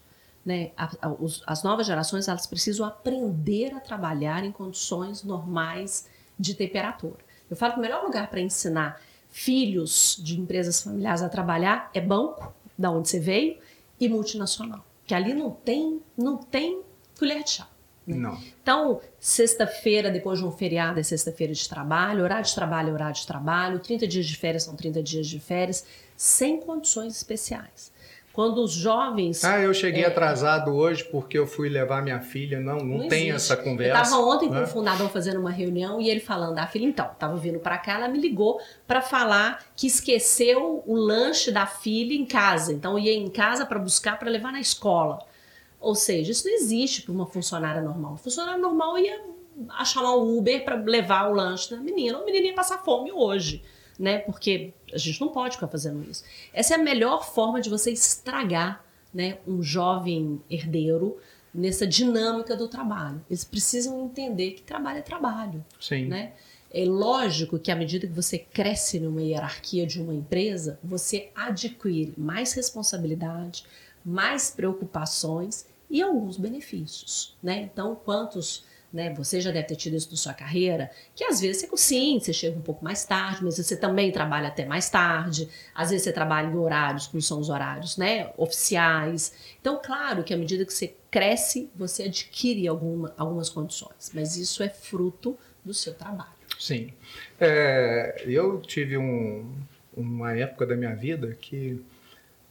[0.49, 0.71] Né?
[0.75, 6.07] A, a, os, as novas gerações elas precisam aprender a trabalhar em condições normais
[6.39, 7.19] de temperatura.
[7.47, 12.01] Eu falo que o melhor lugar para ensinar filhos de empresas familiares a trabalhar é
[12.01, 13.59] banco, da onde você veio,
[13.99, 14.83] e multinacional.
[15.05, 16.81] Que ali não tem, não tem
[17.19, 17.67] colher de chá.
[18.07, 18.17] Né?
[18.17, 18.35] Não.
[18.59, 23.13] Então, sexta-feira, depois de um feriado, é sexta-feira de trabalho, horário de trabalho é horário
[23.13, 25.85] de trabalho, 30 dias de férias são 30 dias de férias,
[26.17, 27.91] sem condições especiais.
[28.39, 29.43] Quando os jovens.
[29.43, 32.57] Ah, eu cheguei é, atrasado hoje porque eu fui levar minha filha.
[32.57, 33.51] Não, não, não tem existe.
[33.51, 33.97] essa conversa.
[33.97, 34.59] Eu estava ontem né?
[34.59, 37.77] com o fundador fazendo uma reunião e ele falando: a filha, então, estava vindo para
[37.77, 42.71] cá, ela me ligou para falar que esqueceu o lanche da filha em casa.
[42.71, 45.19] Então, ia em casa para buscar para levar na escola.
[45.77, 48.11] Ou seja, isso não existe para uma funcionária normal.
[48.11, 49.19] Uma funcionária normal ia
[49.85, 52.17] chamar um Uber para levar o lanche da menina.
[52.17, 53.61] O menino ia passar fome hoje,
[53.99, 54.19] né?
[54.19, 56.23] Porque a gente não pode ficar fazendo isso.
[56.53, 58.83] Essa é a melhor forma de você estragar
[59.13, 61.17] né, um jovem herdeiro
[61.53, 63.23] nessa dinâmica do trabalho.
[63.29, 65.65] Eles precisam entender que trabalho é trabalho.
[65.79, 66.05] Sim.
[66.05, 66.31] Né?
[66.71, 72.13] É lógico que à medida que você cresce numa hierarquia de uma empresa, você adquire
[72.15, 73.65] mais responsabilidade,
[74.05, 77.61] mais preocupações e alguns benefícios, né?
[77.61, 79.13] Então, quantos, né?
[79.13, 82.33] Você já deve ter tido isso na sua carreira, que às vezes você sim, você
[82.33, 85.47] chega um pouco mais tarde, mas você também trabalha até mais tarde.
[85.73, 88.31] Às vezes você trabalha em horários que não são os horários, né?
[88.37, 89.33] Oficiais.
[89.61, 94.63] Então, claro que à medida que você cresce, você adquire alguma, algumas condições, mas isso
[94.63, 96.39] é fruto do seu trabalho.
[96.57, 96.91] Sim,
[97.39, 99.49] é, eu tive um,
[99.95, 101.81] uma época da minha vida que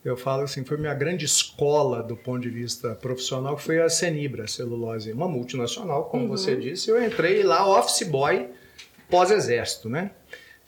[0.04, 3.88] eu falo assim, foi minha grande escola do ponto de vista profissional, que foi a
[3.88, 6.28] Senibra Celulose, uma multinacional, como uhum.
[6.28, 6.90] você disse.
[6.90, 8.48] Eu entrei lá office boy
[9.10, 10.12] pós-exército, né?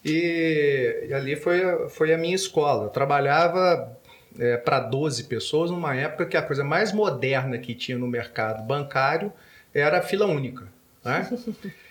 [0.04, 2.84] E, e, ali foi, foi a minha escola.
[2.84, 3.96] Eu trabalhava
[4.38, 8.62] é, para 12 pessoas numa época que a coisa mais moderna que tinha no mercado
[8.66, 9.32] bancário
[9.74, 10.66] era a fila única,
[11.04, 11.28] né?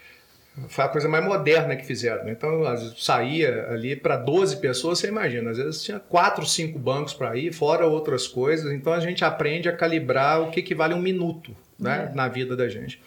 [0.68, 2.26] Foi a coisa mais moderna que fizeram.
[2.26, 2.32] Né?
[2.32, 2.62] Então,
[2.98, 7.54] saía ali para 12 pessoas, você imagina, às vezes tinha 4, 5 bancos para ir,
[7.54, 8.72] fora outras coisas.
[8.72, 12.10] Então, a gente aprende a calibrar o que, que vale um minuto né?
[12.12, 12.16] É.
[12.16, 13.02] na vida da gente.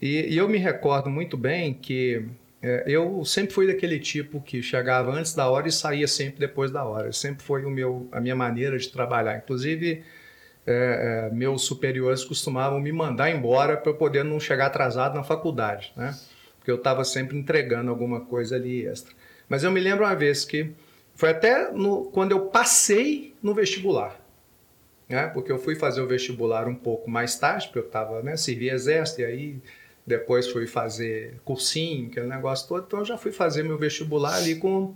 [0.00, 2.24] E, e, eu me recordo muito bem que
[2.62, 6.70] é, eu sempre fui daquele tipo que chegava antes da hora e saía sempre depois
[6.70, 7.12] da hora.
[7.12, 9.36] Sempre foi o meu, a minha maneira de trabalhar.
[9.36, 10.02] Inclusive,
[10.66, 15.22] é, é meus superiores costumavam me mandar embora para eu poder não chegar atrasado na
[15.22, 16.14] faculdade, né?
[16.64, 19.12] Porque eu estava sempre entregando alguma coisa ali extra.
[19.46, 20.70] Mas eu me lembro uma vez que
[21.14, 24.18] foi até no, quando eu passei no vestibular,
[25.06, 25.26] né?
[25.26, 28.70] porque eu fui fazer o vestibular um pouco mais tarde, porque eu estava, né, servi
[28.70, 29.56] exército e aí
[30.06, 34.54] depois fui fazer cursinho, aquele negócio todo, então eu já fui fazer meu vestibular ali
[34.54, 34.94] com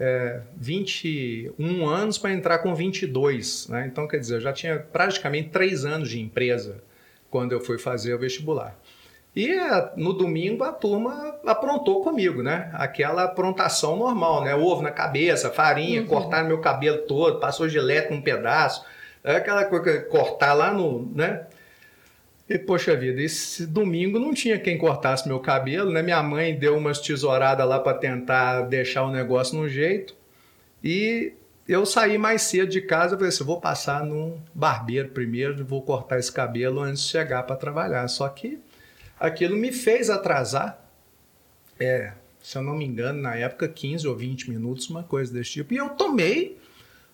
[0.00, 3.86] é, 21 anos para entrar com 22, né?
[3.86, 6.82] então quer dizer, eu já tinha praticamente três anos de empresa
[7.30, 8.74] quando eu fui fazer o vestibular.
[9.36, 9.56] E
[9.96, 12.70] no domingo a turma aprontou comigo, né?
[12.74, 14.54] Aquela aprontação normal, né?
[14.54, 16.06] Ovo na cabeça, farinha, uhum.
[16.06, 18.84] cortar meu cabelo todo, passou gilete um pedaço,
[19.24, 21.46] aquela coisa, cortar lá no, né?
[22.48, 26.02] E, poxa vida, esse domingo não tinha quem cortasse meu cabelo, né?
[26.02, 30.14] Minha mãe deu umas tesouradas lá para tentar deixar o negócio no jeito.
[30.82, 31.32] E
[31.66, 36.18] eu saí mais cedo de casa, falei assim, vou passar num barbeiro primeiro, vou cortar
[36.18, 38.06] esse cabelo antes de chegar para trabalhar.
[38.08, 38.60] Só que
[39.26, 40.78] aquilo me fez atrasar,
[41.80, 45.52] é, se eu não me engano, na época 15 ou 20 minutos, uma coisa desse
[45.52, 45.72] tipo.
[45.72, 46.58] E eu tomei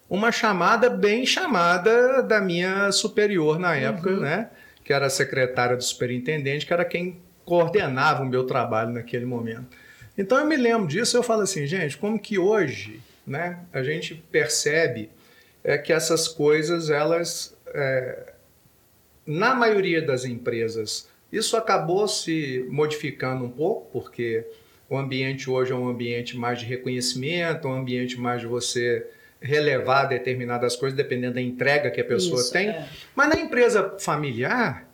[0.09, 4.21] uma chamada bem chamada da minha superior na época, uhum.
[4.21, 4.51] né?
[4.85, 9.69] Que era a secretária do superintendente, que era quem coordenava o meu trabalho naquele momento.
[10.19, 14.17] Então eu me lembro disso, eu falo assim, gente, como que hoje, né, a gente
[14.31, 15.11] percebe
[15.63, 18.33] é que essas coisas, elas, é,
[19.27, 24.45] na maioria das empresas, isso acabou se modificando um pouco, porque
[24.89, 29.07] o ambiente hoje é um ambiente mais de reconhecimento, um ambiente mais de você
[29.41, 32.69] relevar determinadas coisas, dependendo da entrega que a pessoa Isso, tem.
[32.69, 32.89] É.
[33.15, 34.90] Mas na empresa familiar,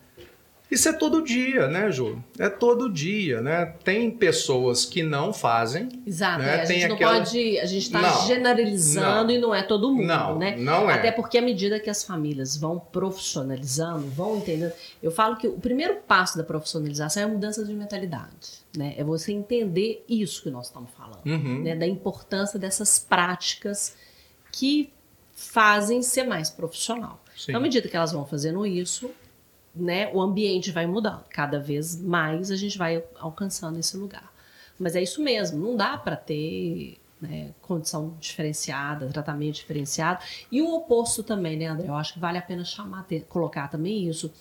[0.69, 2.21] isso é todo dia, né, Ju?
[2.37, 3.73] É todo dia, né?
[3.83, 5.87] Tem pessoas que não fazem.
[6.05, 6.39] Exato.
[6.43, 6.49] Né?
[6.49, 7.19] É, a gente Tem não aquela...
[7.19, 7.59] pode.
[7.59, 10.57] A gente está generalizando não, e não é todo mundo, não, né?
[10.57, 10.95] Não é.
[10.95, 14.73] Até porque à medida que as famílias vão profissionalizando, vão entendendo.
[15.01, 18.65] Eu falo que o primeiro passo da profissionalização é a mudança de mentalidade.
[18.77, 18.93] Né?
[18.97, 21.63] É você entender isso que nós estamos falando, uhum.
[21.63, 21.75] né?
[21.75, 23.95] Da importância dessas práticas
[24.51, 24.91] que
[25.33, 27.23] fazem ser mais profissional.
[27.35, 27.51] Sim.
[27.51, 29.09] Então, à medida que elas vão fazendo isso,
[29.79, 31.23] né, o ambiente vai mudando.
[31.29, 34.31] Cada vez mais a gente vai alcançando esse lugar.
[34.79, 40.23] Mas é isso mesmo, não dá para ter né, condição diferenciada, tratamento diferenciado.
[40.51, 41.87] E o oposto também, né, André?
[41.87, 44.31] Eu acho que vale a pena chamar, ter, colocar também isso.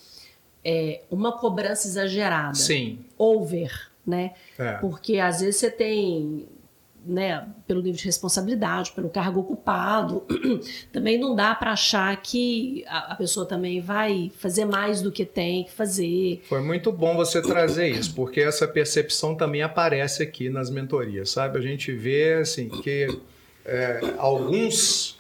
[0.64, 2.55] É uma cobrança exagerada.
[2.55, 3.05] Sim.
[3.16, 4.35] Over, né?
[4.59, 4.75] É.
[4.75, 6.46] Porque às vezes você tem
[7.07, 10.25] né, pelo nível de responsabilidade, pelo cargo ocupado,
[10.92, 15.64] também não dá para achar que a, pessoa também vai fazer mais do que tem
[15.64, 16.42] que fazer.
[16.49, 21.59] Foi muito bom você trazer isso, porque essa percepção também aparece aqui nas mentorias, sabe?
[21.59, 23.07] A gente vê assim que
[23.64, 25.19] é, alguns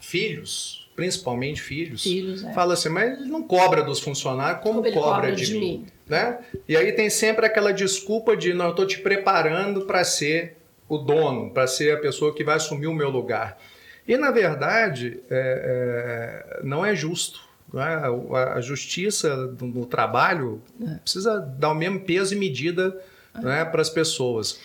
[0.00, 2.52] filhos, principalmente filhos, filhos é.
[2.52, 5.60] fala assim, mas ele não cobra dos funcionários como, como cobra, cobra, de, de mim.
[5.60, 5.86] mim.
[6.06, 6.38] Né?
[6.68, 10.56] E aí tem sempre aquela desculpa de não, eu estou te preparando para ser
[10.94, 13.58] o dono, para ser a pessoa que vai assumir o meu lugar.
[14.06, 17.40] E, na verdade, é, é, não é justo.
[17.72, 18.54] Não é?
[18.54, 20.94] A, justiça no trabalho é.
[20.96, 23.00] precisa dar o mesmo peso e medida
[23.34, 23.64] é.
[23.64, 24.60] para as pessoas.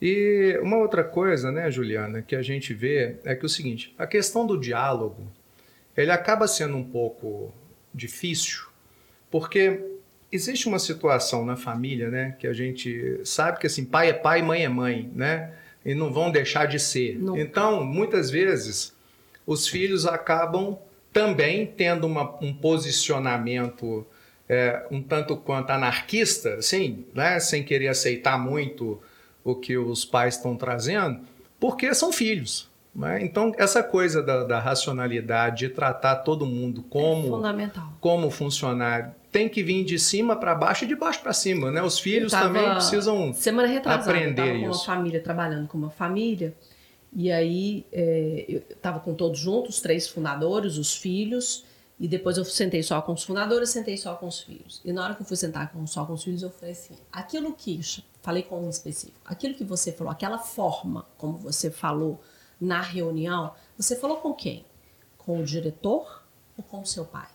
[0.00, 4.06] E uma outra coisa, né, Juliana, que a gente vê é que o seguinte, a
[4.06, 5.26] questão do diálogo,
[5.96, 7.52] ele acaba sendo um pouco
[7.92, 8.66] difícil,
[9.30, 9.80] porque
[10.30, 14.42] existe uma situação na família, né, que a gente sabe que assim, pai é pai,
[14.42, 15.52] mãe é mãe, né?
[15.84, 17.18] E não vão deixar de ser.
[17.18, 17.40] Nunca.
[17.40, 18.94] Então, muitas vezes,
[19.46, 20.78] os filhos acabam
[21.12, 24.06] também tendo uma, um posicionamento
[24.48, 27.38] é, um tanto quanto anarquista, sim, né?
[27.40, 29.00] sem querer aceitar muito
[29.42, 31.20] o que os pais estão trazendo,
[31.58, 32.68] porque são filhos.
[32.94, 33.24] Né?
[33.24, 37.70] Então, essa coisa da, da, racionalidade, de tratar todo mundo como, é
[38.00, 41.82] como funcionário, tem que vir de cima para baixo e de baixo para cima, né?
[41.82, 44.60] Os filhos tava, também precisam semana retrasada, aprender eu tava isso.
[44.60, 46.54] com uma família trabalhando com uma família
[47.12, 51.64] e aí é, eu estava com todos juntos, os três fundadores, os filhos
[51.98, 54.80] e depois eu sentei só com os fundadores, sentei só com os filhos.
[54.84, 56.94] E na hora que eu fui sentar com, só com os filhos, eu falei assim:
[57.10, 57.80] aquilo que
[58.22, 62.20] falei com um específico, aquilo que você falou, aquela forma como você falou
[62.60, 64.64] na reunião, você falou com quem?
[65.18, 66.22] Com o diretor
[66.56, 67.33] ou com o seu pai?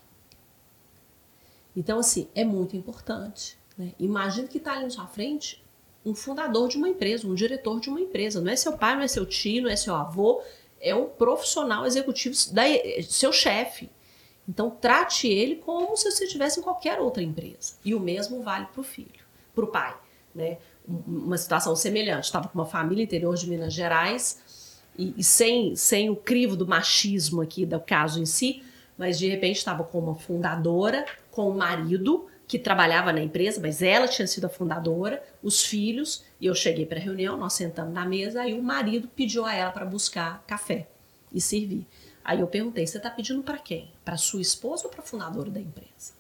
[1.80, 3.58] Então, assim, é muito importante.
[3.78, 3.94] Né?
[3.98, 5.64] Imagina que está ali na sua frente
[6.06, 8.42] um fundador de uma empresa, um diretor de uma empresa.
[8.42, 10.42] Não é seu pai, não é seu tio, não é seu avô,
[10.82, 12.64] é um profissional executivo, da,
[13.08, 13.90] seu chefe.
[14.46, 17.76] Então, trate ele como se você estivesse em qualquer outra empresa.
[17.86, 19.24] E o mesmo vale para o filho,
[19.56, 19.96] para o pai.
[20.36, 20.58] Né?
[20.86, 22.26] Uma situação semelhante.
[22.26, 26.68] Estava com uma família interior de Minas Gerais e, e sem, sem o crivo do
[26.68, 28.64] machismo aqui do caso em si,
[29.00, 33.82] mas de repente estava com uma fundadora, com o marido que trabalhava na empresa, mas
[33.82, 37.94] ela tinha sido a fundadora, os filhos, e eu cheguei para a reunião, nós sentamos
[37.94, 40.90] na mesa, aí o marido pediu a ela para buscar café
[41.32, 41.88] e servir.
[42.26, 43.90] Aí eu perguntei: você está pedindo para quem?
[44.04, 46.14] Para sua esposa ou para a fundadora da empresa?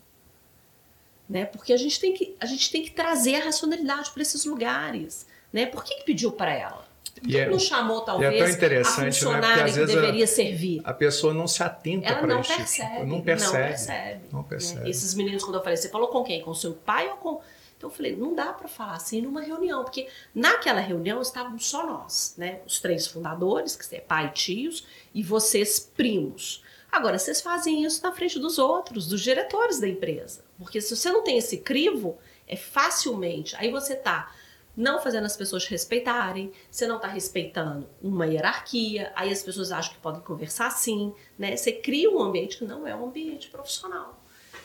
[1.27, 1.45] Né?
[1.45, 5.27] Porque a gente tem que, a gente tem que trazer a racionalidade para esses lugares.
[5.51, 5.65] Né?
[5.65, 6.87] Por que, que pediu para ela?
[7.27, 9.71] E é, não chamou, talvez, é tão interessante, a funcionária né?
[9.71, 10.81] que deveria a, servir.
[10.83, 12.49] A pessoa não se atenta para isso.
[12.49, 13.53] Tipo percebe, não percebe.
[13.53, 14.21] Não percebe.
[14.33, 14.79] Não percebe.
[14.81, 14.89] Né?
[14.89, 16.41] Esses meninos, quando eu falei, você falou com quem?
[16.41, 17.41] Com seu pai ou com...
[17.77, 21.85] Então eu falei, não dá para falar assim numa reunião, porque naquela reunião estávamos só
[21.85, 22.59] nós, né?
[22.65, 26.61] Os três fundadores, que é pai e tios, e vocês primos.
[26.91, 30.43] Agora, vocês fazem isso na frente dos outros, dos diretores da empresa.
[30.57, 33.55] Porque se você não tem esse crivo, é facilmente.
[33.55, 34.29] Aí você tá
[34.75, 39.93] não fazendo as pessoas respeitarem, você não está respeitando uma hierarquia, aí as pessoas acham
[39.93, 41.55] que podem conversar assim, né?
[41.55, 44.21] Você cria um ambiente que não é um ambiente profissional.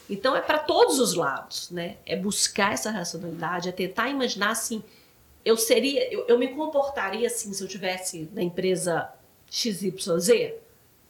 [0.08, 1.96] Então é para todos os lados, né?
[2.06, 4.82] É buscar essa racionalidade, é tentar imaginar assim,
[5.44, 9.10] eu seria, eu, eu me comportaria assim se eu tivesse na empresa
[9.50, 10.54] XYZ?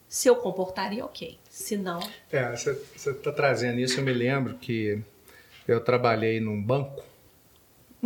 [0.09, 1.39] Se eu comportaria, ok.
[1.49, 2.01] Se não.
[2.31, 5.03] É, você está trazendo isso, eu me lembro que
[5.67, 7.03] eu trabalhei num banco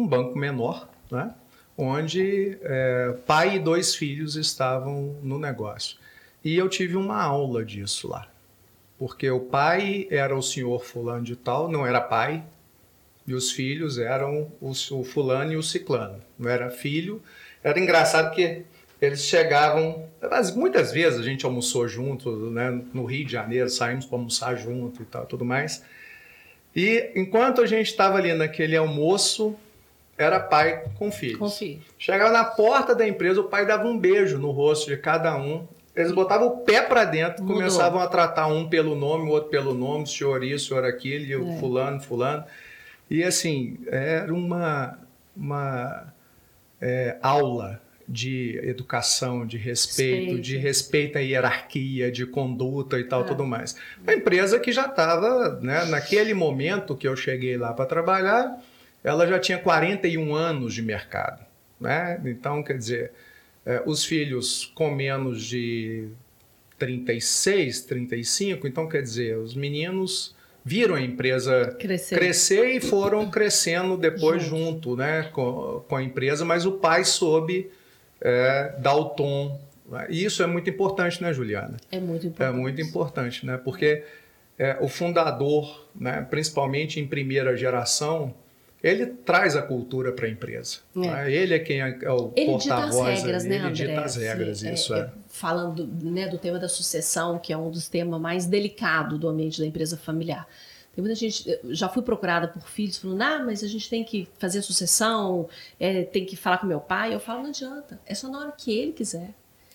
[0.01, 1.35] um banco menor, né?
[1.77, 5.97] onde é, pai e dois filhos estavam no negócio.
[6.45, 8.29] E eu tive uma aula disso lá.
[8.99, 12.43] Porque o pai era o senhor fulano de tal, não era pai,
[13.25, 16.21] e os filhos eram o, o fulano e o ciclano.
[16.37, 17.23] Não era filho.
[17.63, 18.65] Era engraçado que
[19.01, 20.09] eles chegavam.
[20.57, 22.83] Muitas vezes a gente almoçou junto, né?
[22.93, 25.85] no Rio de Janeiro, saímos para almoçar junto e tal, tudo mais.
[26.75, 29.55] E enquanto a gente estava ali naquele almoço,
[30.19, 31.39] era pai com filhos.
[31.39, 31.81] Com filho.
[31.97, 35.67] Chegava na porta da empresa, o pai dava um beijo no rosto de cada um.
[35.95, 37.57] Eles botavam o pé para dentro, Mudou.
[37.57, 41.57] começavam a tratar um pelo nome, o outro pelo nome, senhor isso, senhor aquilo, é.
[41.59, 42.45] fulano, fulano.
[43.09, 44.99] E assim, era uma,
[45.37, 46.13] uma
[46.81, 53.23] é, aula de educação, de respeito, respeito, de respeito à hierarquia, de conduta e tal,
[53.23, 53.25] é.
[53.25, 53.77] tudo mais.
[54.03, 58.59] Uma empresa que já estava, né, naquele momento que eu cheguei lá para trabalhar,
[59.03, 61.45] ela já tinha 41 anos de mercado.
[61.81, 62.21] Né?
[62.25, 63.13] Então, quer dizer,
[63.65, 66.09] é, os filhos com menos de
[66.79, 70.35] 36, 35, então quer dizer, os meninos
[70.65, 76.03] viram a empresa crescer, crescer e foram crescendo depois junto, junto né, com, com, a
[76.03, 77.71] empresa, mas o pai soube
[78.21, 79.61] é, dar o tom.
[80.11, 81.79] E isso é muito importante, né, Juliana?
[81.91, 82.55] É muito importante.
[82.55, 83.57] É muito importante, né?
[83.57, 84.05] Porque
[84.59, 88.35] é, o fundador, né, principalmente em primeira geração,
[88.83, 90.79] ele traz a cultura para a empresa.
[90.95, 90.99] É.
[91.01, 91.33] Né?
[91.33, 92.95] Ele é quem é, é o porta-voz.
[92.97, 93.69] Ele regras, né, André?
[93.69, 95.01] Ele dita as regras, é, isso é.
[95.01, 95.11] é.
[95.29, 99.61] Falando né, do tema da sucessão, que é um dos temas mais delicados do ambiente
[99.61, 100.47] da empresa familiar.
[100.95, 104.29] Tem muita gente, já fui procurada por filhos falando, ah, mas a gente tem que
[104.39, 107.15] fazer a sucessão, é, tem que falar com meu pai.
[107.15, 109.31] Eu falo, não adianta, é só na hora que ele quiser.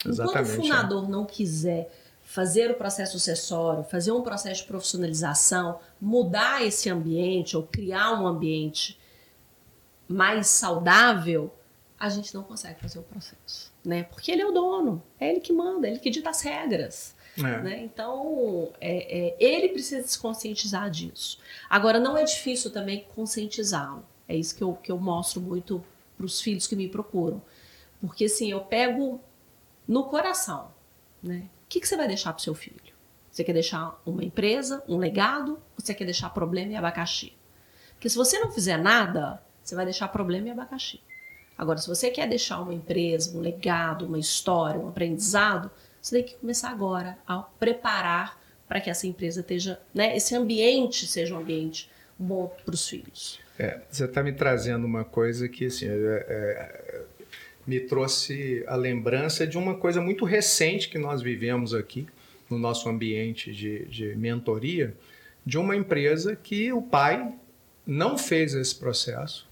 [0.05, 1.89] Enquanto o fundador não quiser
[2.33, 8.25] fazer o processo sucessório, fazer um processo de profissionalização, mudar esse ambiente ou criar um
[8.25, 8.99] ambiente
[10.07, 11.53] mais saudável,
[11.99, 14.01] a gente não consegue fazer o processo, né?
[14.01, 17.15] Porque ele é o dono, é ele que manda, é ele que dita as regras.
[17.37, 17.41] É.
[17.41, 17.83] Né?
[17.83, 21.37] Então, é, é, ele precisa se conscientizar disso.
[21.69, 24.03] Agora, não é difícil também conscientizá-lo.
[24.27, 25.85] É isso que eu, que eu mostro muito
[26.17, 27.39] para os filhos que me procuram.
[28.01, 29.21] Porque, assim, eu pego
[29.87, 30.71] no coração,
[31.21, 31.47] né?
[31.73, 32.93] Que, que você vai deixar para seu filho?
[33.31, 37.33] Você quer deixar uma empresa, um legado, ou você quer deixar problema e abacaxi?
[37.93, 41.01] Porque se você não fizer nada, você vai deixar problema e abacaxi.
[41.57, 46.23] Agora, se você quer deixar uma empresa, um legado, uma história, um aprendizado, você tem
[46.23, 51.39] que começar agora a preparar para que essa empresa esteja, né, esse ambiente seja um
[51.39, 53.39] ambiente bom para os filhos.
[53.57, 57.05] É, você está me trazendo uma coisa que assim, é, é,
[57.65, 62.07] me trouxe a lembrança de uma coisa muito recente que nós vivemos aqui
[62.49, 64.95] no nosso ambiente de, de mentoria,
[65.45, 67.33] de uma empresa que o pai
[67.85, 69.47] não fez esse processo,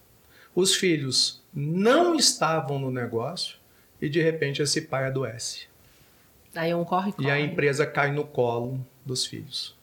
[0.56, 3.58] os filhos não estavam no negócio
[4.02, 5.67] e de repente esse pai adoece.
[6.56, 7.28] Aí um corre, corre.
[7.28, 9.76] E a empresa cai no colo dos filhos.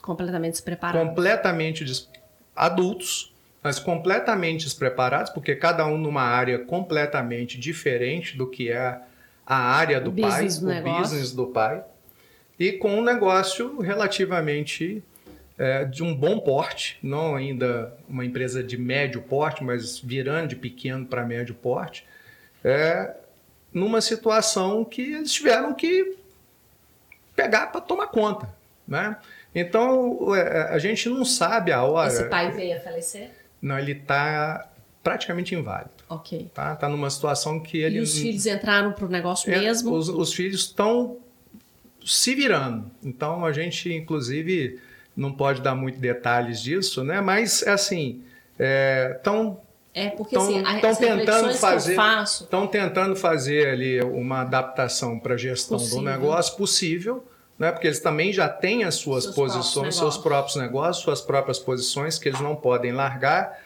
[0.00, 1.08] Completamente despreparados.
[1.08, 2.08] Completamente des...
[2.56, 3.33] adultos,
[3.64, 8.98] mas completamente despreparados, porque cada um numa área completamente diferente do que é
[9.46, 11.02] a área do pai, do o negócio.
[11.02, 11.82] business do pai,
[12.60, 15.02] e com um negócio relativamente
[15.56, 20.56] é, de um bom porte, não ainda uma empresa de médio porte, mas virando de
[20.56, 22.06] pequeno para médio porte,
[22.62, 23.14] é,
[23.72, 26.18] numa situação que eles tiveram que
[27.34, 28.54] pegar para tomar conta.
[28.86, 29.16] Né?
[29.54, 32.08] Então, é, a gente não sabe a hora.
[32.08, 33.43] Esse pai veio a falecer?
[33.64, 34.70] Não, ele está
[35.02, 35.90] praticamente inválido.
[36.08, 36.50] Ok.
[36.52, 37.96] Tá, tá numa situação que ele.
[37.96, 39.94] E os filhos entraram para o negócio é, mesmo?
[39.94, 41.16] Os, os filhos estão
[42.04, 42.90] se virando.
[43.02, 44.78] Então a gente, inclusive,
[45.16, 47.22] não pode dar muito detalhes disso, né?
[47.22, 48.22] Mas é assim,
[49.16, 49.62] estão
[49.94, 52.44] é, é porque tão, assim, tão tentando fazer, faço...
[52.44, 56.00] estão tentando fazer ali uma adaptação para a gestão possível.
[56.00, 57.24] do negócio possível
[57.58, 57.70] né?
[57.70, 61.58] porque eles também já têm as suas seus posições, próprios seus próprios negócios, suas próprias
[61.58, 63.58] posições que eles não podem largar,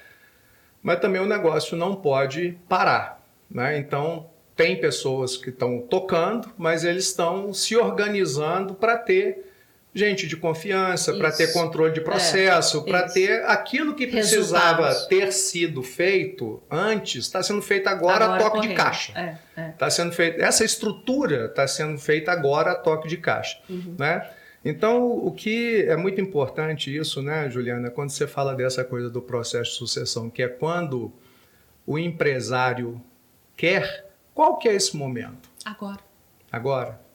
[0.83, 3.22] mas também o negócio não pode parar.
[3.51, 3.79] Né?
[3.79, 9.47] Então, tem pessoas que estão tocando, mas eles estão se organizando para ter
[9.94, 14.88] gente de confiança, para ter controle de é, processo, é, para ter aquilo que precisava
[14.88, 15.07] Resultados.
[15.07, 18.70] ter sido feito antes, está sendo feito agora, agora a toque correndo.
[18.70, 19.12] de caixa.
[19.57, 19.90] É, é.
[19.90, 23.96] sendo feito, essa estrutura está sendo feita agora a toque de caixa, uhum.
[23.98, 24.29] né?
[24.64, 29.22] Então, o que é muito importante isso, né, Juliana, quando você fala dessa coisa do
[29.22, 31.12] processo de sucessão, que é quando
[31.87, 33.01] o empresário
[33.57, 35.48] quer, qual que é esse momento?
[35.64, 36.01] Agora.
[36.51, 37.08] Agora.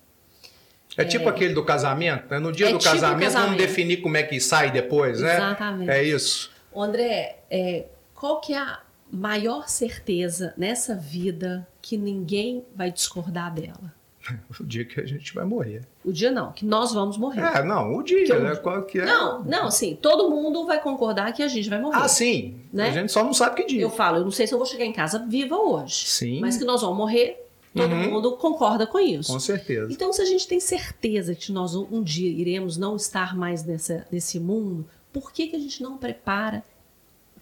[0.98, 2.40] É, tipo aquele do casamento, né?
[2.40, 5.36] No dia é do tipo casamento, casamento, vamos definir como é que sai depois, né?
[5.36, 5.90] Exatamente.
[5.90, 6.52] É isso.
[6.76, 8.80] André, é, qual que é a
[9.12, 13.94] maior certeza nessa vida que ninguém vai discordar dela?
[14.60, 15.82] o dia que a gente vai morrer.
[16.04, 17.42] O dia não, que nós vamos morrer.
[17.42, 18.56] É, não, o dia, né?
[18.56, 19.06] Qual que é?
[19.06, 21.98] Não, não, sim, todo mundo vai concordar que a gente vai morrer.
[21.98, 22.56] Ah, sim.
[22.72, 22.90] Né?
[22.90, 23.82] A gente só não sabe que dia.
[23.82, 26.06] Eu falo, eu não sei se eu vou chegar em casa viva hoje.
[26.06, 26.40] Sim.
[26.40, 27.43] Mas que nós vamos morrer
[27.76, 28.12] Todo uhum.
[28.12, 29.32] mundo concorda com isso.
[29.32, 29.92] Com certeza.
[29.92, 34.06] Então, se a gente tem certeza que nós um dia iremos não estar mais nessa,
[34.12, 36.64] nesse mundo, por que, que a gente não prepara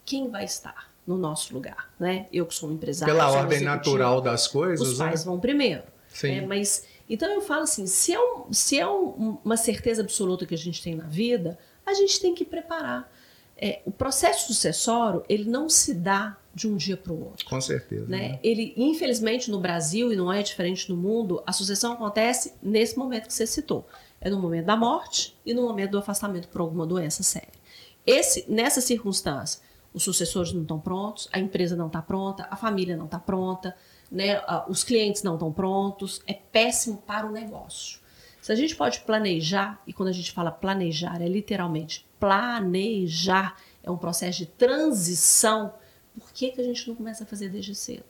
[0.05, 1.93] quem vai estar no nosso lugar?
[1.99, 2.27] Né?
[2.31, 3.13] Eu que sou um empresário.
[3.13, 4.87] Pela ordem natural das coisas.
[4.87, 5.25] Os pais né?
[5.25, 5.83] vão primeiro.
[6.07, 6.31] Sim.
[6.31, 10.45] É, mas, então eu falo assim: se é, um, se é um, uma certeza absoluta
[10.45, 13.11] que a gente tem na vida, a gente tem que preparar.
[13.57, 17.45] É, o processo sucessório ele não se dá de um dia para o outro.
[17.45, 18.05] Com certeza.
[18.07, 18.29] Né?
[18.29, 18.39] né?
[18.43, 23.27] Ele, infelizmente, no Brasil, e não é diferente no mundo, a sucessão acontece nesse momento
[23.27, 23.87] que você citou.
[24.19, 27.61] É no momento da morte e no momento do afastamento por alguma doença séria.
[28.05, 29.61] Esse, nessa circunstância,
[29.93, 33.75] os sucessores não estão prontos, a empresa não está pronta, a família não está pronta,
[34.11, 34.41] né?
[34.67, 37.99] os clientes não estão prontos, é péssimo para o negócio.
[38.41, 43.91] Se a gente pode planejar, e quando a gente fala planejar, é literalmente planejar, é
[43.91, 45.73] um processo de transição
[46.19, 48.03] por que, que a gente não começa a fazer desde cedo?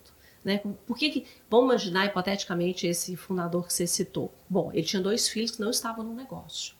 [0.43, 0.59] Né?
[0.87, 4.31] Por que, que vamos imaginar hipoteticamente esse fundador que você citou?
[4.49, 6.73] Bom, ele tinha dois filhos que não estavam no negócio.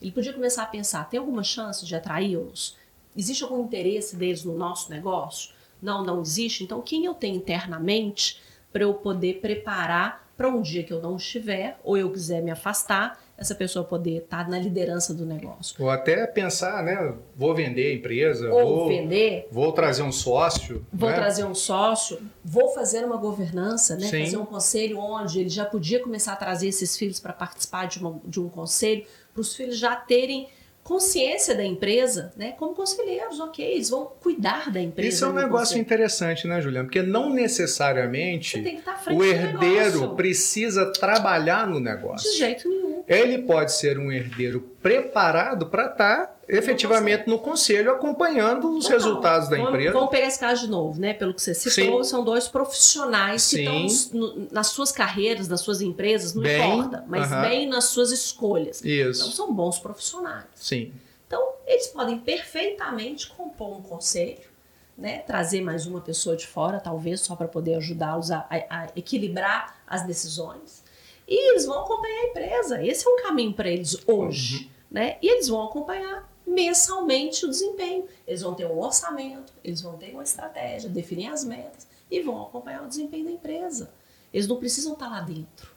[0.00, 2.76] Ele podia começar a pensar: tem alguma chance de atraí-los?
[3.16, 5.52] Existe algum interesse deles no nosso negócio?
[5.80, 6.64] Não, não existe.
[6.64, 8.40] Então, quem eu tenho internamente
[8.72, 12.52] para eu poder preparar para um dia que eu não estiver ou eu quiser me
[12.52, 15.74] afastar, essa pessoa poder estar tá na liderança do negócio.
[15.80, 17.12] Ou até pensar, né?
[17.34, 21.16] Vou vender a empresa, ou vou vender, vou trazer um sócio, vou né?
[21.16, 24.06] trazer um sócio, vou fazer uma governança, né?
[24.06, 24.24] Sim.
[24.24, 27.98] Fazer um conselho onde ele já podia começar a trazer esses filhos para participar de,
[27.98, 30.48] uma, de um conselho, para os filhos já terem
[30.88, 32.52] consciência da empresa, né?
[32.52, 35.08] Como conselheiros, ok, eles vão cuidar da empresa.
[35.10, 35.82] Isso é um negócio conselho.
[35.82, 36.86] interessante, né, Juliana?
[36.86, 38.80] Porque não necessariamente
[39.12, 42.30] o herdeiro precisa trabalhar no negócio.
[42.30, 43.04] De jeito nenhum.
[43.06, 49.48] Ele pode ser um herdeiro preparado para estar tá efetivamente no conselho acompanhando os resultados
[49.48, 49.92] da vamos, empresa.
[49.92, 51.12] Vamos pegar esse caso de novo, né?
[51.12, 52.10] Pelo que você citou, Sim.
[52.10, 53.56] são dois profissionais Sim.
[53.56, 57.48] que estão no, nas suas carreiras, nas suas empresas, não bem, importa, mas uh -huh.
[57.48, 58.82] bem nas suas escolhas.
[58.82, 59.20] Isso.
[59.20, 60.46] Então são bons profissionais.
[60.54, 60.92] Sim.
[61.26, 64.48] Então, eles podem perfeitamente compor um conselho,
[64.96, 65.18] né?
[65.18, 69.76] Trazer mais uma pessoa de fora, talvez, só para poder ajudá-los a, a, a equilibrar
[69.86, 70.88] as decisões
[71.28, 72.82] e eles vão acompanhar a empresa.
[72.82, 74.64] Esse é um caminho para eles hoje.
[74.64, 74.68] Uhum.
[74.90, 75.18] Né?
[75.20, 78.06] E eles vão acompanhar mensalmente o desempenho.
[78.26, 82.42] Eles vão ter um orçamento, eles vão ter uma estratégia, definir as metas e vão
[82.42, 83.90] acompanhar o desempenho da empresa.
[84.32, 85.70] Eles não precisam estar lá dentro.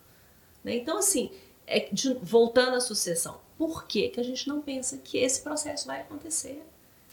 [0.64, 0.76] Né?
[0.76, 1.32] Então, assim,
[1.68, 5.88] é, de, voltando à sucessão, por que, que a gente não pensa que esse processo
[5.88, 6.64] vai acontecer?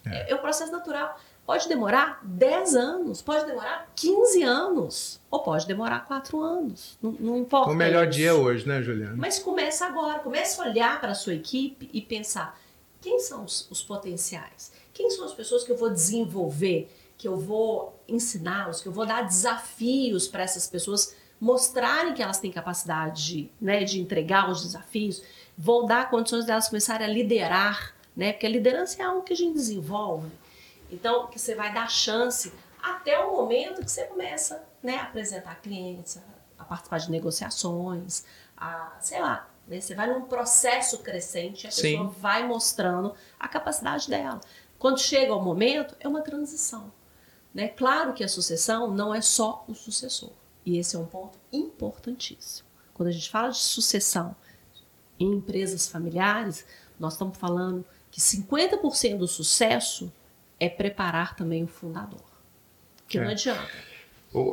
[0.05, 1.19] É, é o processo natural.
[1.45, 6.99] Pode demorar 10 anos, pode demorar 15 anos, ou pode demorar 4 anos.
[7.01, 7.71] Não, não importa.
[7.71, 8.19] O melhor isso.
[8.19, 9.17] dia é hoje, né, Juliana?
[9.17, 12.59] Mas começa agora, começa a olhar para a sua equipe e pensar:
[13.01, 14.73] quem são os, os potenciais?
[14.93, 19.07] Quem são as pessoas que eu vou desenvolver, que eu vou ensiná-los, que eu vou
[19.07, 24.63] dar desafios para essas pessoas mostrarem que elas têm capacidade de, né, de entregar os
[24.63, 25.23] desafios,
[25.57, 28.33] vou dar condições delas começarem a liderar, né?
[28.33, 30.31] Porque a liderança é algo que a gente desenvolve.
[30.91, 35.61] Então, que você vai dar chance até o momento que você começa né, a apresentar
[35.61, 36.19] clientes,
[36.59, 38.25] a participar de negociações,
[38.57, 41.83] a, sei lá, né, você vai num processo crescente, a Sim.
[41.83, 44.41] pessoa vai mostrando a capacidade dela.
[44.79, 46.93] Quando chega o momento, é uma transição.
[47.53, 47.69] Né?
[47.69, 50.31] Claro que a sucessão não é só o sucessor.
[50.65, 52.69] E esse é um ponto importantíssimo.
[52.95, 54.35] Quando a gente fala de sucessão
[55.19, 56.65] em empresas familiares,
[56.99, 60.13] nós estamos falando que 50% do sucesso
[60.59, 62.23] é preparar também o fundador.
[63.07, 63.23] Que é.
[63.23, 63.69] não adianta.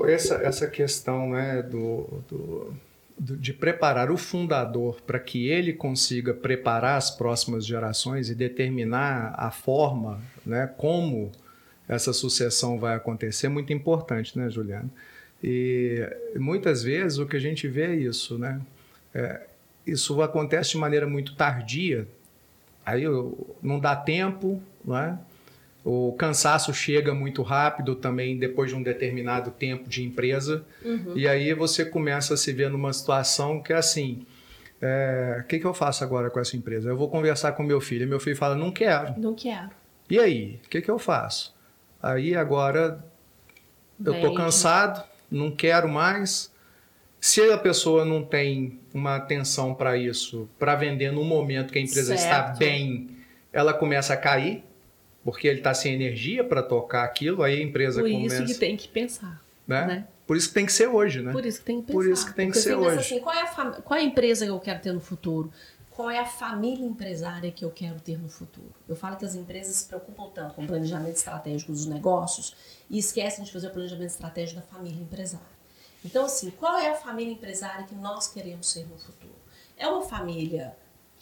[0.08, 2.80] Essa, essa questão né, do, do, do
[3.18, 9.50] de preparar o fundador para que ele consiga preparar as próximas gerações e determinar a
[9.52, 11.32] forma, né, como
[11.88, 14.90] essa sucessão vai acontecer, muito importante, né, Juliana?
[15.44, 18.60] E muitas vezes o que a gente vê é isso, né?
[19.14, 19.42] É,
[19.86, 22.08] isso acontece de maneira muito tardia,
[22.86, 23.04] aí
[23.62, 25.18] não dá tempo, não é?
[25.88, 30.66] O cansaço chega muito rápido também depois de um determinado tempo de empresa.
[30.84, 31.14] Uhum.
[31.16, 34.26] E aí você começa a se ver numa situação que é assim:
[34.82, 36.90] é, o que, que eu faço agora com essa empresa?
[36.90, 38.02] Eu vou conversar com meu filho.
[38.02, 39.14] E meu filho fala: não quero.
[39.16, 39.70] Não quero.
[40.10, 40.60] E aí?
[40.66, 41.54] O que, que eu faço?
[42.02, 43.06] Aí agora
[44.04, 46.52] eu estou cansado, não quero mais.
[47.22, 51.82] Se a pessoa não tem uma atenção para isso, para vender no momento que a
[51.82, 52.54] empresa certo.
[52.54, 53.12] está bem,
[53.54, 54.64] ela começa a cair
[55.26, 58.36] porque ele está sem energia para tocar aquilo, aí a empresa Por começa...
[58.36, 59.86] Por isso que tem que pensar, né?
[59.88, 60.08] né?
[60.28, 61.32] Por isso que tem que ser hoje, né?
[61.32, 61.98] Por isso que tem que pensar.
[61.98, 63.00] Por isso que tem que ser hoje.
[63.00, 63.72] Assim, qual, é a fam...
[63.82, 65.52] qual é a empresa que eu quero ter no futuro?
[65.90, 68.70] Qual é a família empresária que eu quero ter no futuro?
[68.88, 72.56] Eu falo que as empresas se preocupam tanto com o planejamento estratégico dos negócios
[72.88, 75.56] e esquecem de fazer o planejamento estratégico da família empresária.
[76.04, 79.34] Então, assim, qual é a família empresária que nós queremos ser no futuro?
[79.76, 80.76] É uma família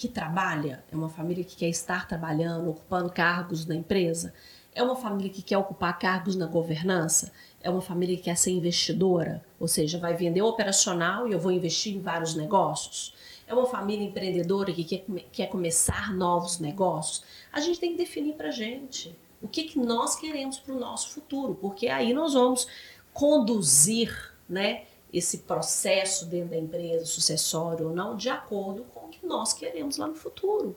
[0.04, 4.34] que trabalha, é uma família que quer estar trabalhando, ocupando cargos na empresa,
[4.76, 7.32] é uma família que quer ocupar cargos na governança,
[7.62, 11.54] é uma família que quer ser investidora, ou seja, vai vender operacional e eu vou
[11.54, 13.16] investir em vários negócios.
[13.47, 17.24] É uma família empreendedora que quer, quer começar novos negócios.
[17.49, 21.12] A gente tem que definir para gente o que, que nós queremos para o nosso
[21.12, 22.68] futuro, porque aí nós vamos
[23.14, 24.84] conduzir, né?
[25.14, 29.97] Esse processo dentro da empresa, sucessório ou não, de acordo com o que nós queremos
[29.97, 30.76] lá no futuro.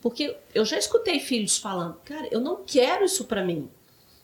[0.00, 3.68] Porque eu já escutei filhos falando, cara, eu não quero isso para mim.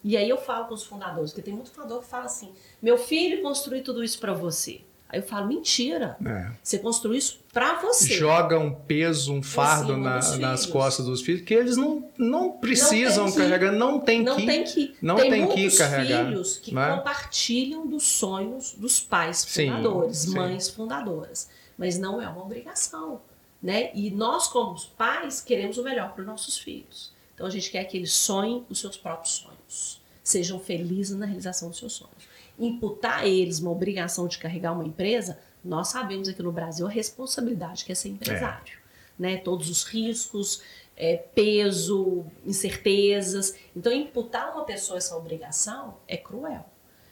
[0.02, 2.96] E aí eu falo com os fundadores, porque tem muito fundador que fala assim: meu
[2.96, 4.80] filho construiu tudo isso para você.
[5.08, 6.16] Aí eu falo, mentira.
[6.24, 6.50] É.
[6.62, 8.14] Você construiu isso para você.
[8.14, 12.52] Joga um peso, um fardo cima na- nas costas dos filhos que eles não, não
[12.52, 14.46] precisam Não tem que- carregar, não tem não que.
[14.46, 14.96] tem que.
[15.00, 16.96] não tem, tem que carregar, filhos que né?
[16.96, 20.34] compartilham dos sonhos dos pais Sim, fundadores, sim.
[20.34, 21.48] mães fundadoras.
[21.78, 23.22] Mas não é uma obrigação.
[23.62, 23.90] Né?
[23.94, 27.12] E nós, como pais, queremos o melhor para os nossos filhos.
[27.34, 30.00] Então a gente quer que eles sonhem os seus próprios sonhos.
[30.22, 32.27] Sejam felizes na realização dos seus sonhos.
[32.58, 36.90] Imputar a eles uma obrigação de carregar uma empresa, nós sabemos aqui no Brasil a
[36.90, 38.78] responsabilidade que é ser empresário.
[39.18, 39.36] Né?
[39.38, 40.62] Todos os riscos,
[40.96, 43.54] é, peso, incertezas.
[43.76, 46.64] Então, imputar a uma pessoa essa obrigação é cruel.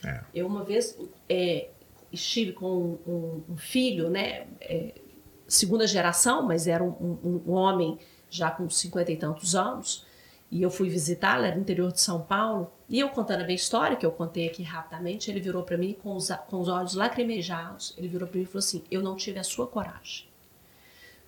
[0.05, 0.21] É.
[0.35, 0.97] Eu, uma vez,
[1.29, 1.69] é,
[2.13, 4.47] estive com um, um filho, né?
[4.61, 4.95] é,
[5.49, 6.91] segunda geração, mas era um,
[7.23, 7.99] um- um homem
[8.31, 10.05] já com cinquenta e tantos anos,
[10.51, 13.57] e eu fui visitá-lo, era no interior de São Paulo, e eu contando a minha
[13.57, 16.95] história, que eu contei aqui rapidamente, ele virou para mim com os, com os olhos
[16.95, 20.27] lacrimejados, ele virou para mim e falou assim, eu não tive a sua coragem.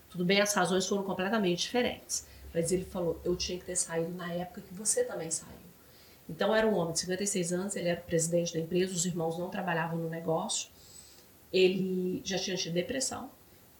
[0.08, 4.10] Tudo bem, as razões foram completamente diferentes, mas ele falou, eu tinha que ter saído
[4.14, 5.52] na época que você também saiu.
[6.28, 9.38] Então era um homem de 56 anos, ele era o presidente da empresa, os irmãos
[9.38, 10.68] não trabalhavam no negócio,
[11.52, 13.30] ele já tinha tido depressão,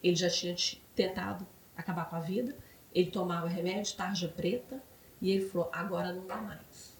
[0.03, 2.57] ele já tinha ti- tentado acabar com a vida,
[2.95, 4.83] ele tomava remédio, tarja preta,
[5.21, 6.97] e ele falou, agora não dá mais.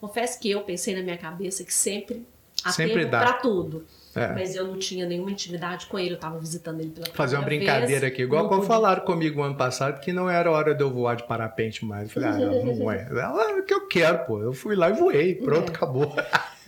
[0.00, 2.26] Confesso que eu pensei na minha cabeça que sempre
[2.64, 3.20] há Sempre tempo dá.
[3.20, 3.86] para tudo.
[4.14, 4.28] É.
[4.28, 7.44] Mas eu não tinha nenhuma intimidade com ele, eu estava visitando ele pela Fazer uma
[7.44, 10.82] primeira brincadeira vez, aqui, igual quando falaram comigo ano passado que não era hora de
[10.82, 12.04] eu voar de parapente mais.
[12.14, 13.06] Eu falei, ah, não, não é.
[13.10, 14.40] Ela, é o que eu quero, pô.
[14.42, 15.74] Eu fui lá e voei, pronto, É.
[15.74, 16.14] acabou.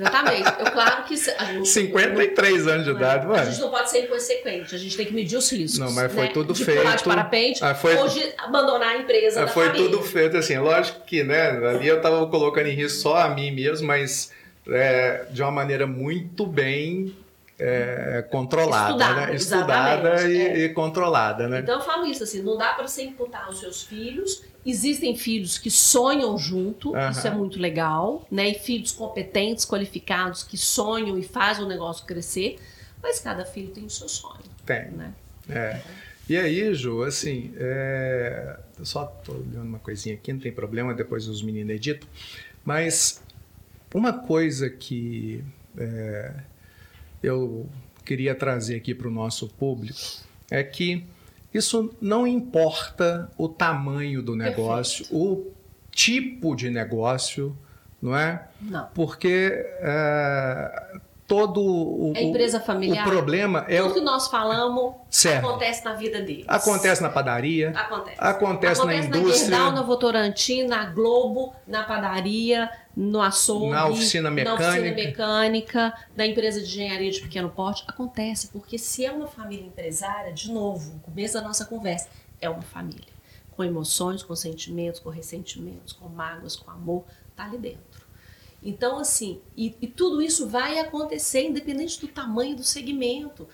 [0.01, 0.49] Exatamente.
[0.59, 1.14] Eu, claro que...
[1.38, 2.95] a gente- 53 anos de é.
[2.95, 3.45] idade, A mano.
[3.51, 5.78] gente não pode ser inconsequente, a gente tem que medir os riscos.
[5.78, 6.30] Não, mas foi né?
[6.32, 7.05] tudo de Pular de feito.
[7.05, 9.90] parapente, Ah, foi- ou de abandonar a empresa Ah, Foi família.
[9.90, 13.51] tudo feito assim, lógico que, né, ali eu tava colocando em risco só a mim
[13.51, 14.32] mesmo, mas
[14.66, 17.14] é, de uma maneira muito bem
[17.59, 19.35] é, controlada, Estudada, né?
[19.35, 20.59] Estudada e, é.
[20.65, 21.61] e controlada, né?
[21.61, 24.43] Então eu falo isso assim, não dá para você imputar aos seus filhos.
[24.67, 27.11] Existem filhos que sonham junto, Aham.
[27.11, 28.49] isso é muito legal, né?
[28.49, 32.59] E filhos competentes, qualificados que sonham e fazem o negócio crescer,
[33.03, 34.91] mas cada filho tem o seu sonho, Tem.
[34.91, 35.13] né?
[35.49, 35.81] É.
[36.27, 38.59] E aí, Ju, assim, é...
[38.79, 42.09] eu só tô olhando uma coisinha aqui, não tem problema, depois os meninos editam.
[42.65, 43.23] Mas
[43.93, 45.45] uma coisa que
[45.77, 46.33] é,
[47.25, 47.68] eu
[48.05, 49.99] queria trazer aqui para o nosso público
[50.51, 51.05] é que
[51.53, 55.53] isso não importa o tamanho do negócio, o
[55.91, 57.57] tipo de negócio,
[58.03, 58.49] não é?
[58.61, 58.89] Não.
[58.93, 63.07] Porque é, todo o, É empresa familiar.
[63.07, 65.47] o problema é Tudo que nós falamos certo.
[65.47, 66.45] acontece na vida deles.
[66.47, 68.16] Acontece na padaria, Acontece.
[68.20, 74.55] acontece, na indústria, Gerdau, na Votorantim, na Globo, na padaria, no açougue, Na oficina na
[74.55, 74.95] oficina mecânica.
[75.03, 77.85] mecânica, na empresa de engenharia de pequeno porte.
[77.89, 82.09] Acontece, porque se é uma família empresária, de novo, no começo da nossa conversa,
[82.41, 83.14] é uma família.
[83.57, 87.05] Com emoções, com sentimentos, com ressentimentos, com mágoas, com amor,
[87.35, 87.93] tá ali dentro.
[88.65, 93.47] Então, assim, e, e tudo isso vai acontecer independente do tamanho do segmento.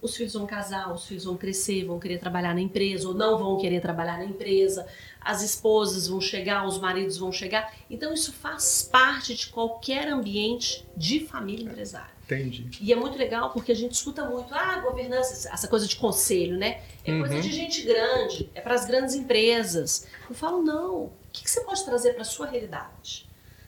[0.00, 3.38] Os filhos vão casar, os filhos vão crescer, vão querer trabalhar na empresa ou não
[3.38, 4.86] vão querer trabalhar na empresa.
[5.20, 7.74] As esposas vão chegar, os maridos vão chegar.
[7.88, 12.12] Então, isso faz parte de qualquer ambiente de família empresária.
[12.24, 12.66] entendi.
[12.82, 16.56] E é muito legal porque a gente escuta muito, ah, governança, essa coisa de conselho,
[16.58, 16.82] né?
[17.04, 17.40] É coisa Uhum.
[17.40, 20.06] de gente grande, é para as grandes empresas.
[20.28, 23.26] Eu falo, não, o que, que você pode trazer para a sua realidade?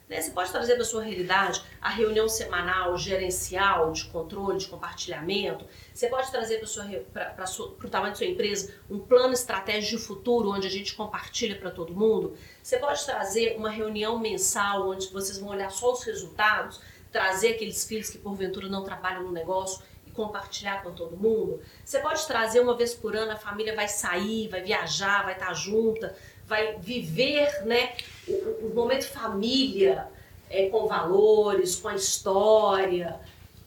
[0.09, 0.21] Né?
[0.21, 5.65] Você pode trazer para a sua realidade a reunião semanal, gerencial, de controle, de compartilhamento.
[5.93, 10.67] Você pode trazer para o tamanho da sua empresa um plano estratégico de futuro, onde
[10.67, 12.35] a gente compartilha para todo mundo.
[12.63, 16.79] Você pode trazer uma reunião mensal, onde vocês vão olhar só os resultados,
[17.11, 21.61] trazer aqueles filhos que porventura não trabalham no negócio e compartilhar com todo mundo.
[21.83, 25.53] Você pode trazer uma vez por ano, a família vai sair, vai viajar, vai estar
[25.53, 26.15] junta,
[26.47, 27.95] vai viver né,
[28.27, 30.07] o, o- momento família
[30.49, 33.19] é, com valores, com a história.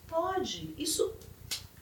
[0.09, 0.75] Pode.
[0.77, 1.15] Isso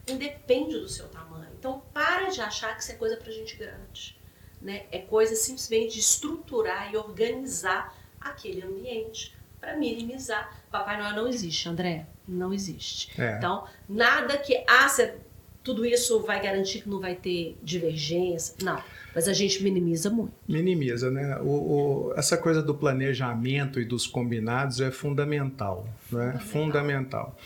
[0.07, 1.47] independe do seu tamanho.
[1.57, 4.17] Então, para de achar que isso é coisa para gente grande.
[4.61, 4.85] Né?
[4.91, 10.53] É coisa simplesmente de estruturar e organizar aquele ambiente para minimizar.
[10.69, 12.05] Papai Noel não existe, André.
[12.27, 13.09] Não existe.
[13.19, 13.37] É.
[13.37, 14.63] Então, nada que.
[14.67, 15.15] Ah, cê-
[15.63, 18.55] tudo isso vai garantir que não vai ter divergência.
[18.63, 18.81] Não.
[19.13, 20.33] Mas a gente minimiza muito.
[20.47, 21.37] Minimiza, né?
[21.41, 26.39] O, o- essa coisa do planejamento e dos combinados é fundamental, né?
[26.45, 27.37] Fundamental.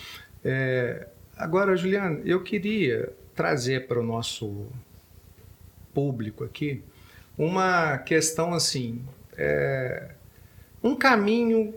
[0.43, 4.67] É, agora, Juliana, eu queria trazer para o nosso
[5.93, 6.81] público aqui
[7.37, 9.01] uma questão assim,
[9.37, 10.09] é,
[10.83, 11.73] um caminho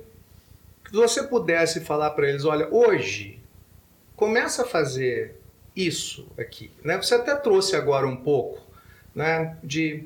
[0.84, 3.40] que você pudesse falar para eles, olha, hoje
[4.14, 5.40] começa a fazer
[5.76, 6.70] isso aqui.
[6.82, 6.96] Né?
[6.96, 8.60] Você até trouxe agora um pouco
[9.14, 10.04] né, de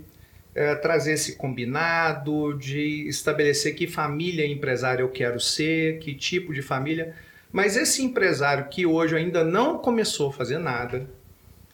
[0.54, 6.60] é, trazer esse combinado, de estabelecer que família empresária eu quero ser, que tipo de
[6.60, 7.14] família.
[7.52, 11.08] Mas esse empresário que hoje ainda não começou a fazer nada,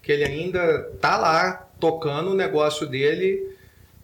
[0.03, 3.57] que ele ainda está lá tocando o negócio dele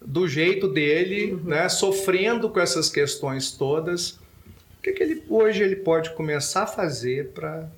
[0.04, 1.44] do jeito dele, uhum.
[1.44, 6.66] né, sofrendo com essas questões todas, o que, que ele, hoje ele pode começar a
[6.66, 7.68] fazer para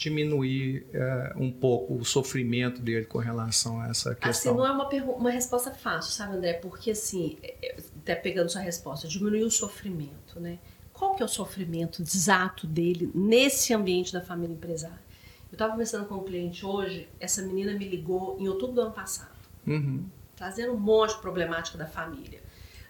[0.00, 4.52] diminuir é, um pouco o sofrimento dele com relação a essa assim, questão?
[4.52, 6.54] Assim, não é uma, uma resposta fácil, sabe, André?
[6.54, 10.58] Porque, assim, é, é, até pegando sua resposta, diminuir o sofrimento, né?
[10.90, 15.10] Qual que é o sofrimento exato dele nesse ambiente da família empresária?
[15.52, 18.92] Eu estava conversando com um cliente hoje, essa menina me ligou em outubro do ano
[18.92, 19.36] passado,
[19.66, 20.06] uhum.
[20.34, 22.40] trazendo um monte de problemática da família.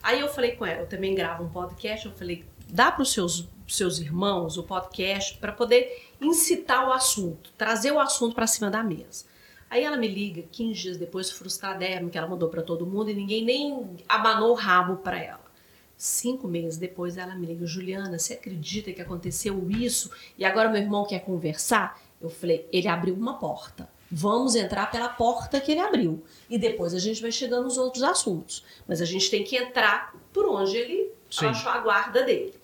[0.00, 3.12] Aí eu falei com ela, eu também gravo um podcast, eu falei, dá para os
[3.12, 8.70] seus, seus irmãos o podcast para poder incitar o assunto, trazer o assunto para cima
[8.70, 9.24] da mesa.
[9.70, 13.14] Aí ela me liga 15 dias depois, frustradérrimo, que ela mandou para todo mundo e
[13.14, 15.50] ninguém nem abanou o rabo para ela.
[15.96, 20.80] Cinco meses depois ela me liga, Juliana, você acredita que aconteceu isso e agora meu
[20.80, 22.00] irmão quer conversar?
[22.20, 23.88] Eu falei, ele abriu uma porta.
[24.10, 26.24] Vamos entrar pela porta que ele abriu.
[26.48, 28.64] E depois a gente vai chegando nos outros assuntos.
[28.88, 31.46] Mas a gente tem que entrar por onde ele Sim.
[31.46, 32.54] achou a guarda dele.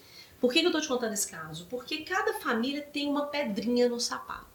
[0.40, 1.66] Por que, eu estou te contando esse caso?
[1.70, 4.46] Porque cada família tem uma pedrinha no sapato.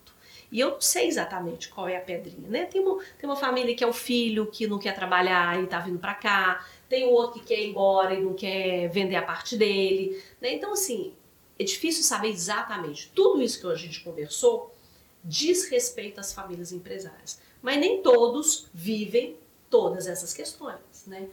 [0.51, 2.65] E eu sei exatamente qual é a pedrinha, né?
[2.65, 5.79] Tem uma, tem uma família que é o filho que não quer trabalhar e está
[5.79, 6.65] vindo para cá.
[6.89, 10.21] Tem o outro que quer ir embora e não quer vender a parte dele.
[10.41, 10.53] Né?
[10.53, 11.13] Então, assim,
[11.57, 13.09] é difícil saber exatamente.
[13.15, 14.75] Tudo isso que a gente conversou
[15.23, 17.39] diz respeito às famílias empresárias.
[17.61, 19.38] Mas nem todos vivem
[19.69, 21.29] todas essas questões, né?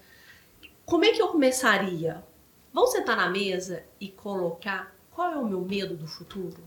[0.84, 2.22] Como é que eu começaria?
[2.72, 6.62] Vamos sentar na mesa e colocar qual é o meu medo do futuro?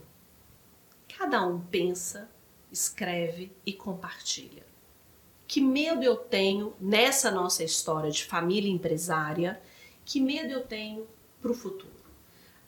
[1.16, 2.28] Cada um pensa,
[2.70, 4.66] escreve e compartilha.
[5.46, 9.60] Que medo eu tenho nessa nossa história de família empresária?
[10.04, 11.06] Que medo eu tenho
[11.40, 11.92] para o futuro?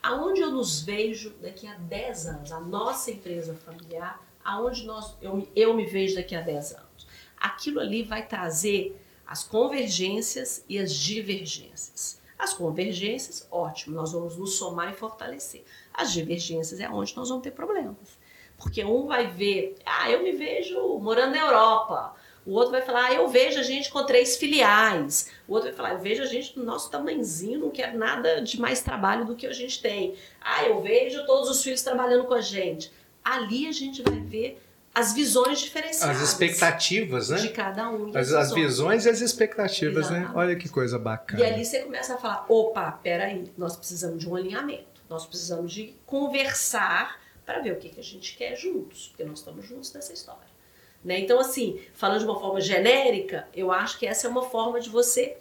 [0.01, 5.47] Aonde eu nos vejo daqui a 10 anos, a nossa empresa familiar, aonde nós, eu,
[5.55, 7.07] eu me vejo daqui a 10 anos.
[7.35, 12.23] Aquilo ali vai trazer as convergências e as divergências.
[12.37, 15.63] As convergências, ótimo, nós vamos nos somar e fortalecer.
[15.93, 18.19] As divergências é onde nós vamos ter problemas.
[18.57, 22.15] Porque um vai ver, ah, eu me vejo morando na Europa.
[22.45, 25.31] O outro vai falar, ah, eu vejo a gente com três filiais.
[25.47, 28.59] O outro vai falar, eu vejo a gente no nosso tamanhozinho, não quero nada de
[28.59, 30.15] mais trabalho do que a gente tem.
[30.39, 32.91] Ah, eu vejo todos os filhos trabalhando com a gente
[33.25, 34.61] ali a gente vai ver
[34.95, 36.21] as visões diferenciadas.
[36.21, 37.37] As expectativas, né?
[37.37, 38.17] De cada um.
[38.17, 40.19] As, as visões e as expectativas, né?
[40.19, 40.33] Exatamente.
[40.33, 40.39] né?
[40.39, 41.43] Olha que coisa bacana.
[41.43, 45.73] E ali você começa a falar: opa, peraí, nós precisamos de um alinhamento, nós precisamos
[45.73, 49.91] de conversar para ver o que, que a gente quer juntos, porque nós estamos juntos
[49.93, 50.55] nessa história.
[51.03, 51.19] Né?
[51.19, 54.89] Então, assim, falando de uma forma genérica, eu acho que essa é uma forma de
[54.89, 55.37] você.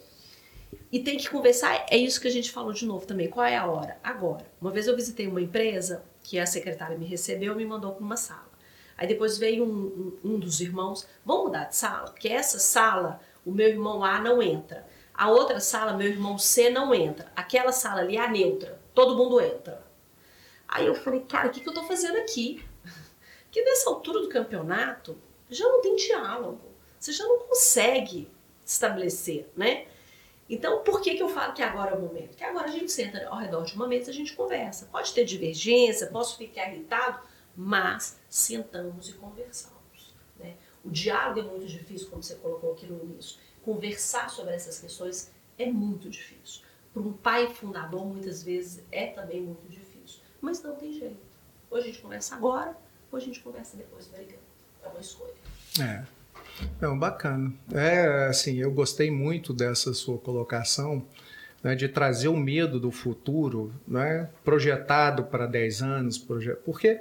[0.91, 3.29] E tem que conversar, é isso que a gente falou de novo também.
[3.29, 3.97] Qual é a hora?
[4.03, 4.45] Agora.
[4.61, 8.05] Uma vez eu visitei uma empresa que a secretária me recebeu e me mandou para
[8.05, 8.54] uma sala.
[8.97, 13.21] Aí depois veio um, um, um, dos irmãos, vamos mudar de sala, porque essa sala
[13.45, 14.87] o meu irmão A não entra.
[15.13, 17.31] A outra sala, meu irmão C não entra.
[17.37, 19.85] Aquela sala ali é a neutra, todo mundo entra.
[20.67, 22.65] Aí eu falei, cara, o que, que eu estou fazendo aqui?
[23.51, 25.17] Que nessa altura do campeonato
[25.49, 28.29] já não tem diálogo, você já não consegue
[28.65, 29.87] estabelecer, né?
[30.49, 32.37] Então, por que, que eu falo que agora é o momento?
[32.37, 34.89] Que agora a gente senta ao redor de uma mesa a gente conversa.
[34.91, 37.21] Pode ter divergência, posso ficar irritado,
[37.57, 40.15] mas sentamos e conversamos.
[40.39, 40.57] Né?
[40.85, 43.39] O diálogo é muito difícil, como você colocou aqui no início.
[43.65, 46.63] Conversar sobre essas questões é muito difícil.
[46.93, 50.21] Para um pai fundador, muitas vezes, é também muito difícil.
[50.41, 51.17] Mas não tem jeito.
[51.71, 52.77] Ou a gente conversa agora,
[53.11, 54.11] ou a gente conversa depois.
[54.15, 55.35] É uma escolha.
[55.81, 56.05] É.
[56.81, 57.53] Não, bacana.
[57.73, 61.05] É, assim, eu gostei muito dessa sua colocação,
[61.63, 67.01] né, de trazer o medo do futuro, né, projetado para 10 anos, porque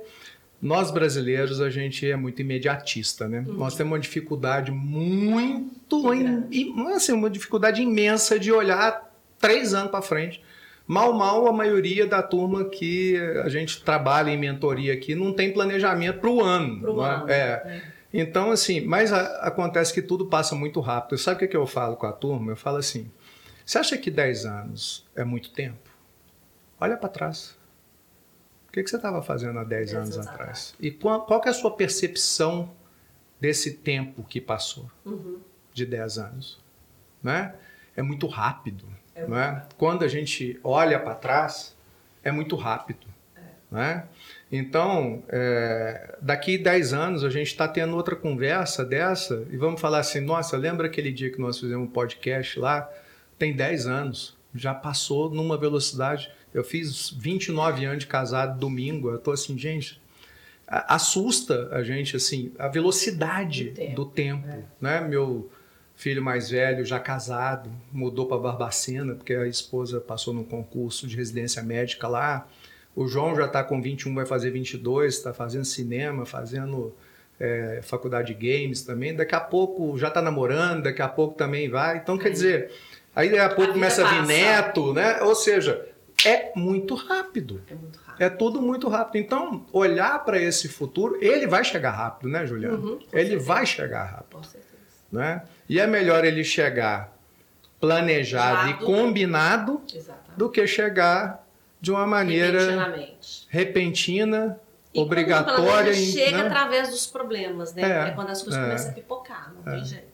[0.64, 3.44] nós brasileiros, a gente é muito imediatista, né?
[3.46, 3.56] Uhum.
[3.56, 6.88] Nós temos uma dificuldade muito, in...
[6.96, 10.42] assim, uma dificuldade imensa de olhar três anos para frente.
[10.88, 15.52] Mal, mal, a maioria da turma que a gente trabalha em mentoria aqui não tem
[15.52, 16.80] planejamento para o ano.
[16.80, 17.10] Pro é?
[17.10, 17.30] ano.
[17.30, 17.34] É.
[17.34, 17.82] é.
[18.14, 21.18] Então, assim, mas a, acontece que tudo passa muito rápido.
[21.18, 22.54] Sabe o que, que eu falo com a turma?
[22.54, 23.12] Eu falo assim:
[23.66, 25.90] você acha que 10 anos é muito tempo?
[26.80, 27.62] Olha para trás.
[28.74, 30.74] O que, que você estava fazendo há 10 anos atrás?
[30.80, 32.72] E qual, qual é a sua percepção
[33.40, 34.90] desse tempo que passou?
[35.06, 35.40] Uhum.
[35.72, 36.60] De 10 anos.
[37.22, 37.54] Né?
[37.96, 38.84] É muito rápido.
[39.14, 39.64] É não é?
[39.78, 41.78] Quando a gente olha para trás,
[42.24, 43.06] é muito rápido.
[43.36, 43.42] É.
[43.70, 44.08] Né?
[44.52, 50.00] Então, é, daqui 10 anos a gente está tendo outra conversa dessa e vamos falar
[50.00, 52.90] assim: nossa, lembra aquele dia que nós fizemos um podcast lá?
[53.38, 56.32] Tem 10 anos, já passou numa velocidade.
[56.54, 59.10] Eu fiz 29 anos de casado domingo.
[59.10, 60.02] Eu estou assim, gente,
[60.68, 64.64] assusta a gente assim a velocidade do tempo, do tempo é.
[64.80, 65.02] né?
[65.02, 65.50] Meu
[65.96, 71.16] filho mais velho, já casado, mudou para Barbacena porque a esposa passou num concurso de
[71.16, 72.48] residência médica lá.
[72.96, 76.94] O João já está com 21, vai fazer 22, está fazendo cinema, fazendo
[77.40, 79.16] é, faculdade de games também.
[79.16, 81.98] Daqui a pouco já está namorando, daqui a pouco também vai.
[81.98, 82.72] Então, quer dizer,
[83.16, 85.22] aí daqui a pouco a começa a vir neto, né?
[85.24, 85.88] Ou seja,
[86.26, 87.62] é muito rápido.
[87.68, 88.22] É muito rápido.
[88.24, 89.22] É tudo muito rápido.
[89.22, 92.78] Então, olhar para esse futuro, ele vai chegar rápido, né, Juliana?
[92.78, 93.46] Uhum, ele certeza.
[93.46, 94.38] vai chegar rápido.
[94.38, 94.74] Com certeza.
[95.12, 95.44] Né?
[95.70, 97.16] E é melhor ele chegar
[97.80, 100.38] planejado e combinado Exatamente.
[100.38, 101.46] do que chegar
[101.82, 102.96] de uma maneira
[103.50, 104.58] repentina,
[104.94, 105.90] e obrigatória.
[105.90, 106.46] Ele chega né?
[106.46, 107.82] através dos problemas, né?
[107.82, 109.76] É, é quando as coisas é, começam a pipocar, não é.
[109.76, 110.13] tem jeito.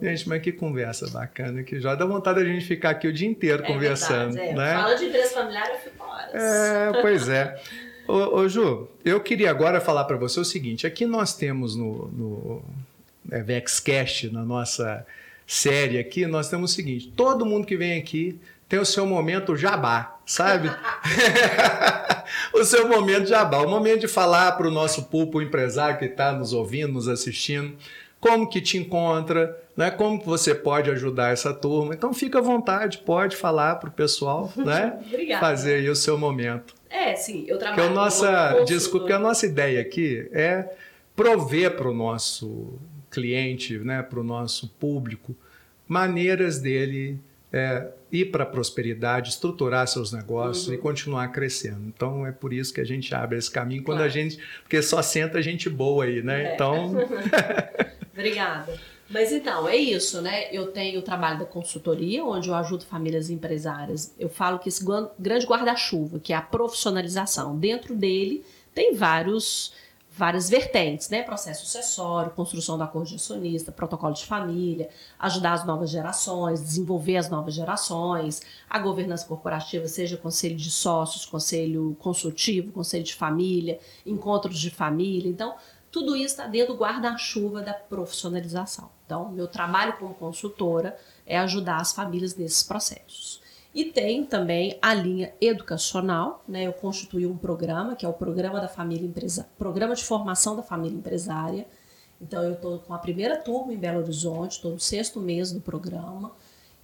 [0.00, 3.28] Gente, mas que conversa bacana, que já dá vontade a gente ficar aqui o dia
[3.28, 4.34] inteiro é conversando.
[4.34, 4.54] Verdade, é.
[4.54, 4.74] né?
[4.74, 6.34] Fala de empresa familiar, eu fico horas.
[6.34, 7.60] É, pois é.
[8.08, 12.08] ô, ô, Ju, eu queria agora falar para você o seguinte: aqui nós temos no,
[12.08, 12.62] no
[13.30, 15.06] é, VexCast, na nossa
[15.46, 18.40] série aqui, nós temos o seguinte: todo mundo que vem aqui
[18.70, 20.70] tem o seu momento jabá, sabe?
[22.54, 26.32] o seu momento jabá, o momento de falar para o nosso público empresário que está
[26.32, 27.76] nos ouvindo, nos assistindo,
[28.20, 29.90] como que te encontra, né?
[29.90, 31.94] como você pode ajudar essa turma.
[31.94, 34.98] Então fica à vontade, pode falar para o pessoal, né?
[35.06, 35.40] Obrigada.
[35.40, 36.74] Fazer aí o seu momento.
[36.90, 37.82] É, sim, eu trabalho.
[37.82, 40.68] Que a nossa, desculpa, que a nossa ideia aqui é
[41.16, 42.78] prover para o nosso
[43.10, 45.34] cliente, né, para o nosso público,
[45.88, 47.18] maneiras dele
[47.52, 50.74] é, ir para a prosperidade, estruturar seus negócios uhum.
[50.74, 51.82] e continuar crescendo.
[51.86, 54.10] Então é por isso que a gente abre esse caminho quando claro.
[54.10, 56.50] a gente, porque só senta gente boa aí, né?
[56.50, 56.54] É.
[56.54, 56.94] Então.
[58.12, 58.78] Obrigada.
[59.10, 60.48] Mas então, é isso, né?
[60.54, 64.14] Eu tenho o trabalho da consultoria, onde eu ajudo famílias empresárias.
[64.16, 64.84] Eu falo que esse
[65.18, 69.72] grande guarda-chuva, que é a profissionalização, dentro dele tem vários
[70.12, 71.22] várias vertentes, né?
[71.22, 77.16] Processo sucessório, construção do acordo de acionista, protocolo de família, ajudar as novas gerações, desenvolver
[77.16, 83.78] as novas gerações, a governança corporativa, seja conselho de sócios, conselho consultivo, conselho de família,
[84.04, 85.30] encontros de família.
[85.30, 85.54] Então,
[85.90, 88.99] tudo isso está dentro do guarda-chuva da profissionalização.
[89.10, 90.96] Então, meu trabalho como consultora
[91.26, 93.42] é ajudar as famílias nesses processos.
[93.74, 96.62] E tem também a linha educacional, né?
[96.62, 100.62] Eu constituí um programa, que é o Programa da Família Empresa, Programa de Formação da
[100.62, 101.66] Família Empresária.
[102.20, 105.60] Então eu estou com a primeira turma em Belo Horizonte, estou no sexto mês do
[105.60, 106.30] programa.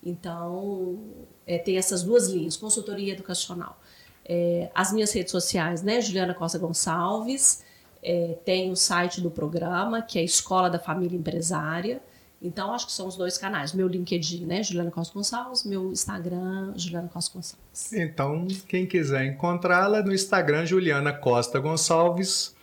[0.03, 0.99] Então
[1.47, 3.79] é, tem essas duas linhas, consultoria educacional.
[4.25, 6.01] É, as minhas redes sociais, né?
[6.01, 7.63] Juliana Costa Gonçalves,
[8.03, 12.01] é, tem o site do programa, que é Escola da Família Empresária.
[12.47, 13.73] Então, acho que são os dois canais.
[13.73, 14.63] Meu LinkedIn, né?
[14.63, 15.65] Juliana Costa Gonçalves.
[15.65, 17.93] Meu Instagram, Juliana Costa Gonçalves.
[17.93, 22.55] Então, quem quiser encontrá-la no Instagram, Juliana Costa Gonçalves.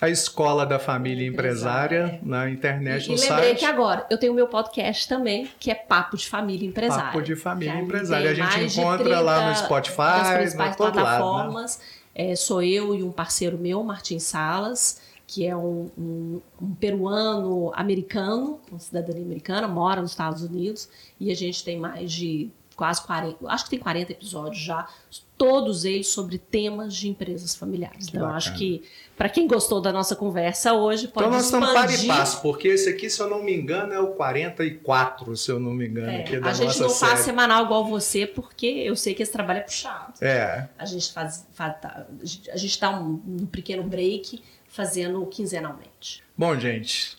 [0.00, 3.30] A Escola da Família Empresária, na internet, e, no e site.
[3.30, 7.06] Lembrei que agora eu tenho o meu podcast também, que é Papo de Família Empresária.
[7.06, 8.30] Papo de Família Empresária.
[8.30, 11.78] A gente encontra lá no Spotify, das principais plataformas.
[11.78, 12.32] Lado, né?
[12.32, 17.70] é, sou eu e um parceiro meu, Martin Salas que é um, um, um, peruano
[17.74, 20.88] americano, com cidadania americana, mora nos Estados Unidos,
[21.20, 24.88] e a gente tem mais de quase 40, acho que tem 40 episódios já,
[25.36, 28.06] todos eles sobre temas de empresas familiares.
[28.06, 28.36] Que então, bacana.
[28.36, 28.82] acho que
[29.16, 31.68] para quem gostou da nossa conversa hoje, pode Então nós expandir.
[31.68, 35.36] estamos para e passo, porque esse aqui, se eu não me engano, é o 44,
[35.36, 37.10] se eu não me engano, é, aqui da A gente não série.
[37.10, 40.14] faz semanal igual você, porque eu sei que esse trabalho é puxado.
[40.20, 40.68] É.
[40.78, 42.06] A gente faz, faz tá,
[42.52, 46.22] a gente dá um, um pequeno break, fazendo quinzenalmente.
[46.36, 47.16] Bom, gente,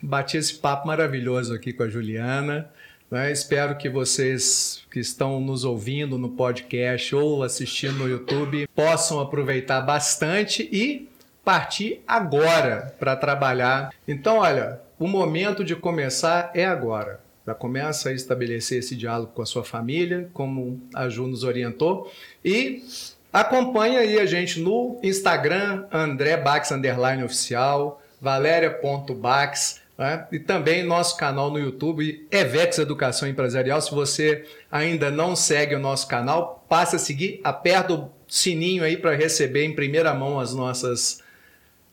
[0.00, 2.70] bati esse papo maravilhoso aqui com a Juliana.
[3.10, 3.30] Né?
[3.30, 9.82] Espero que vocês que estão nos ouvindo no podcast ou assistindo no YouTube possam aproveitar
[9.82, 11.08] bastante e
[11.44, 13.92] partir agora para trabalhar.
[14.08, 17.20] Então, olha, o momento de começar é agora.
[17.46, 22.10] Já começa a estabelecer esse diálogo com a sua família, como a Ju nos orientou,
[22.44, 22.84] e
[23.32, 30.26] Acompanhe aí a gente no Instagram, André Bax Underline Oficial, valéria.bax, né?
[30.30, 33.80] e também nosso canal no YouTube, Evex Educação Empresarial.
[33.80, 38.98] Se você ainda não segue o nosso canal, passe a seguir, aperta o sininho aí
[38.98, 41.22] para receber em primeira mão as nossas,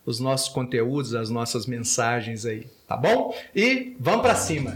[0.05, 3.33] os nossos conteúdos, as nossas mensagens aí, tá bom?
[3.55, 4.75] E vamos para cima!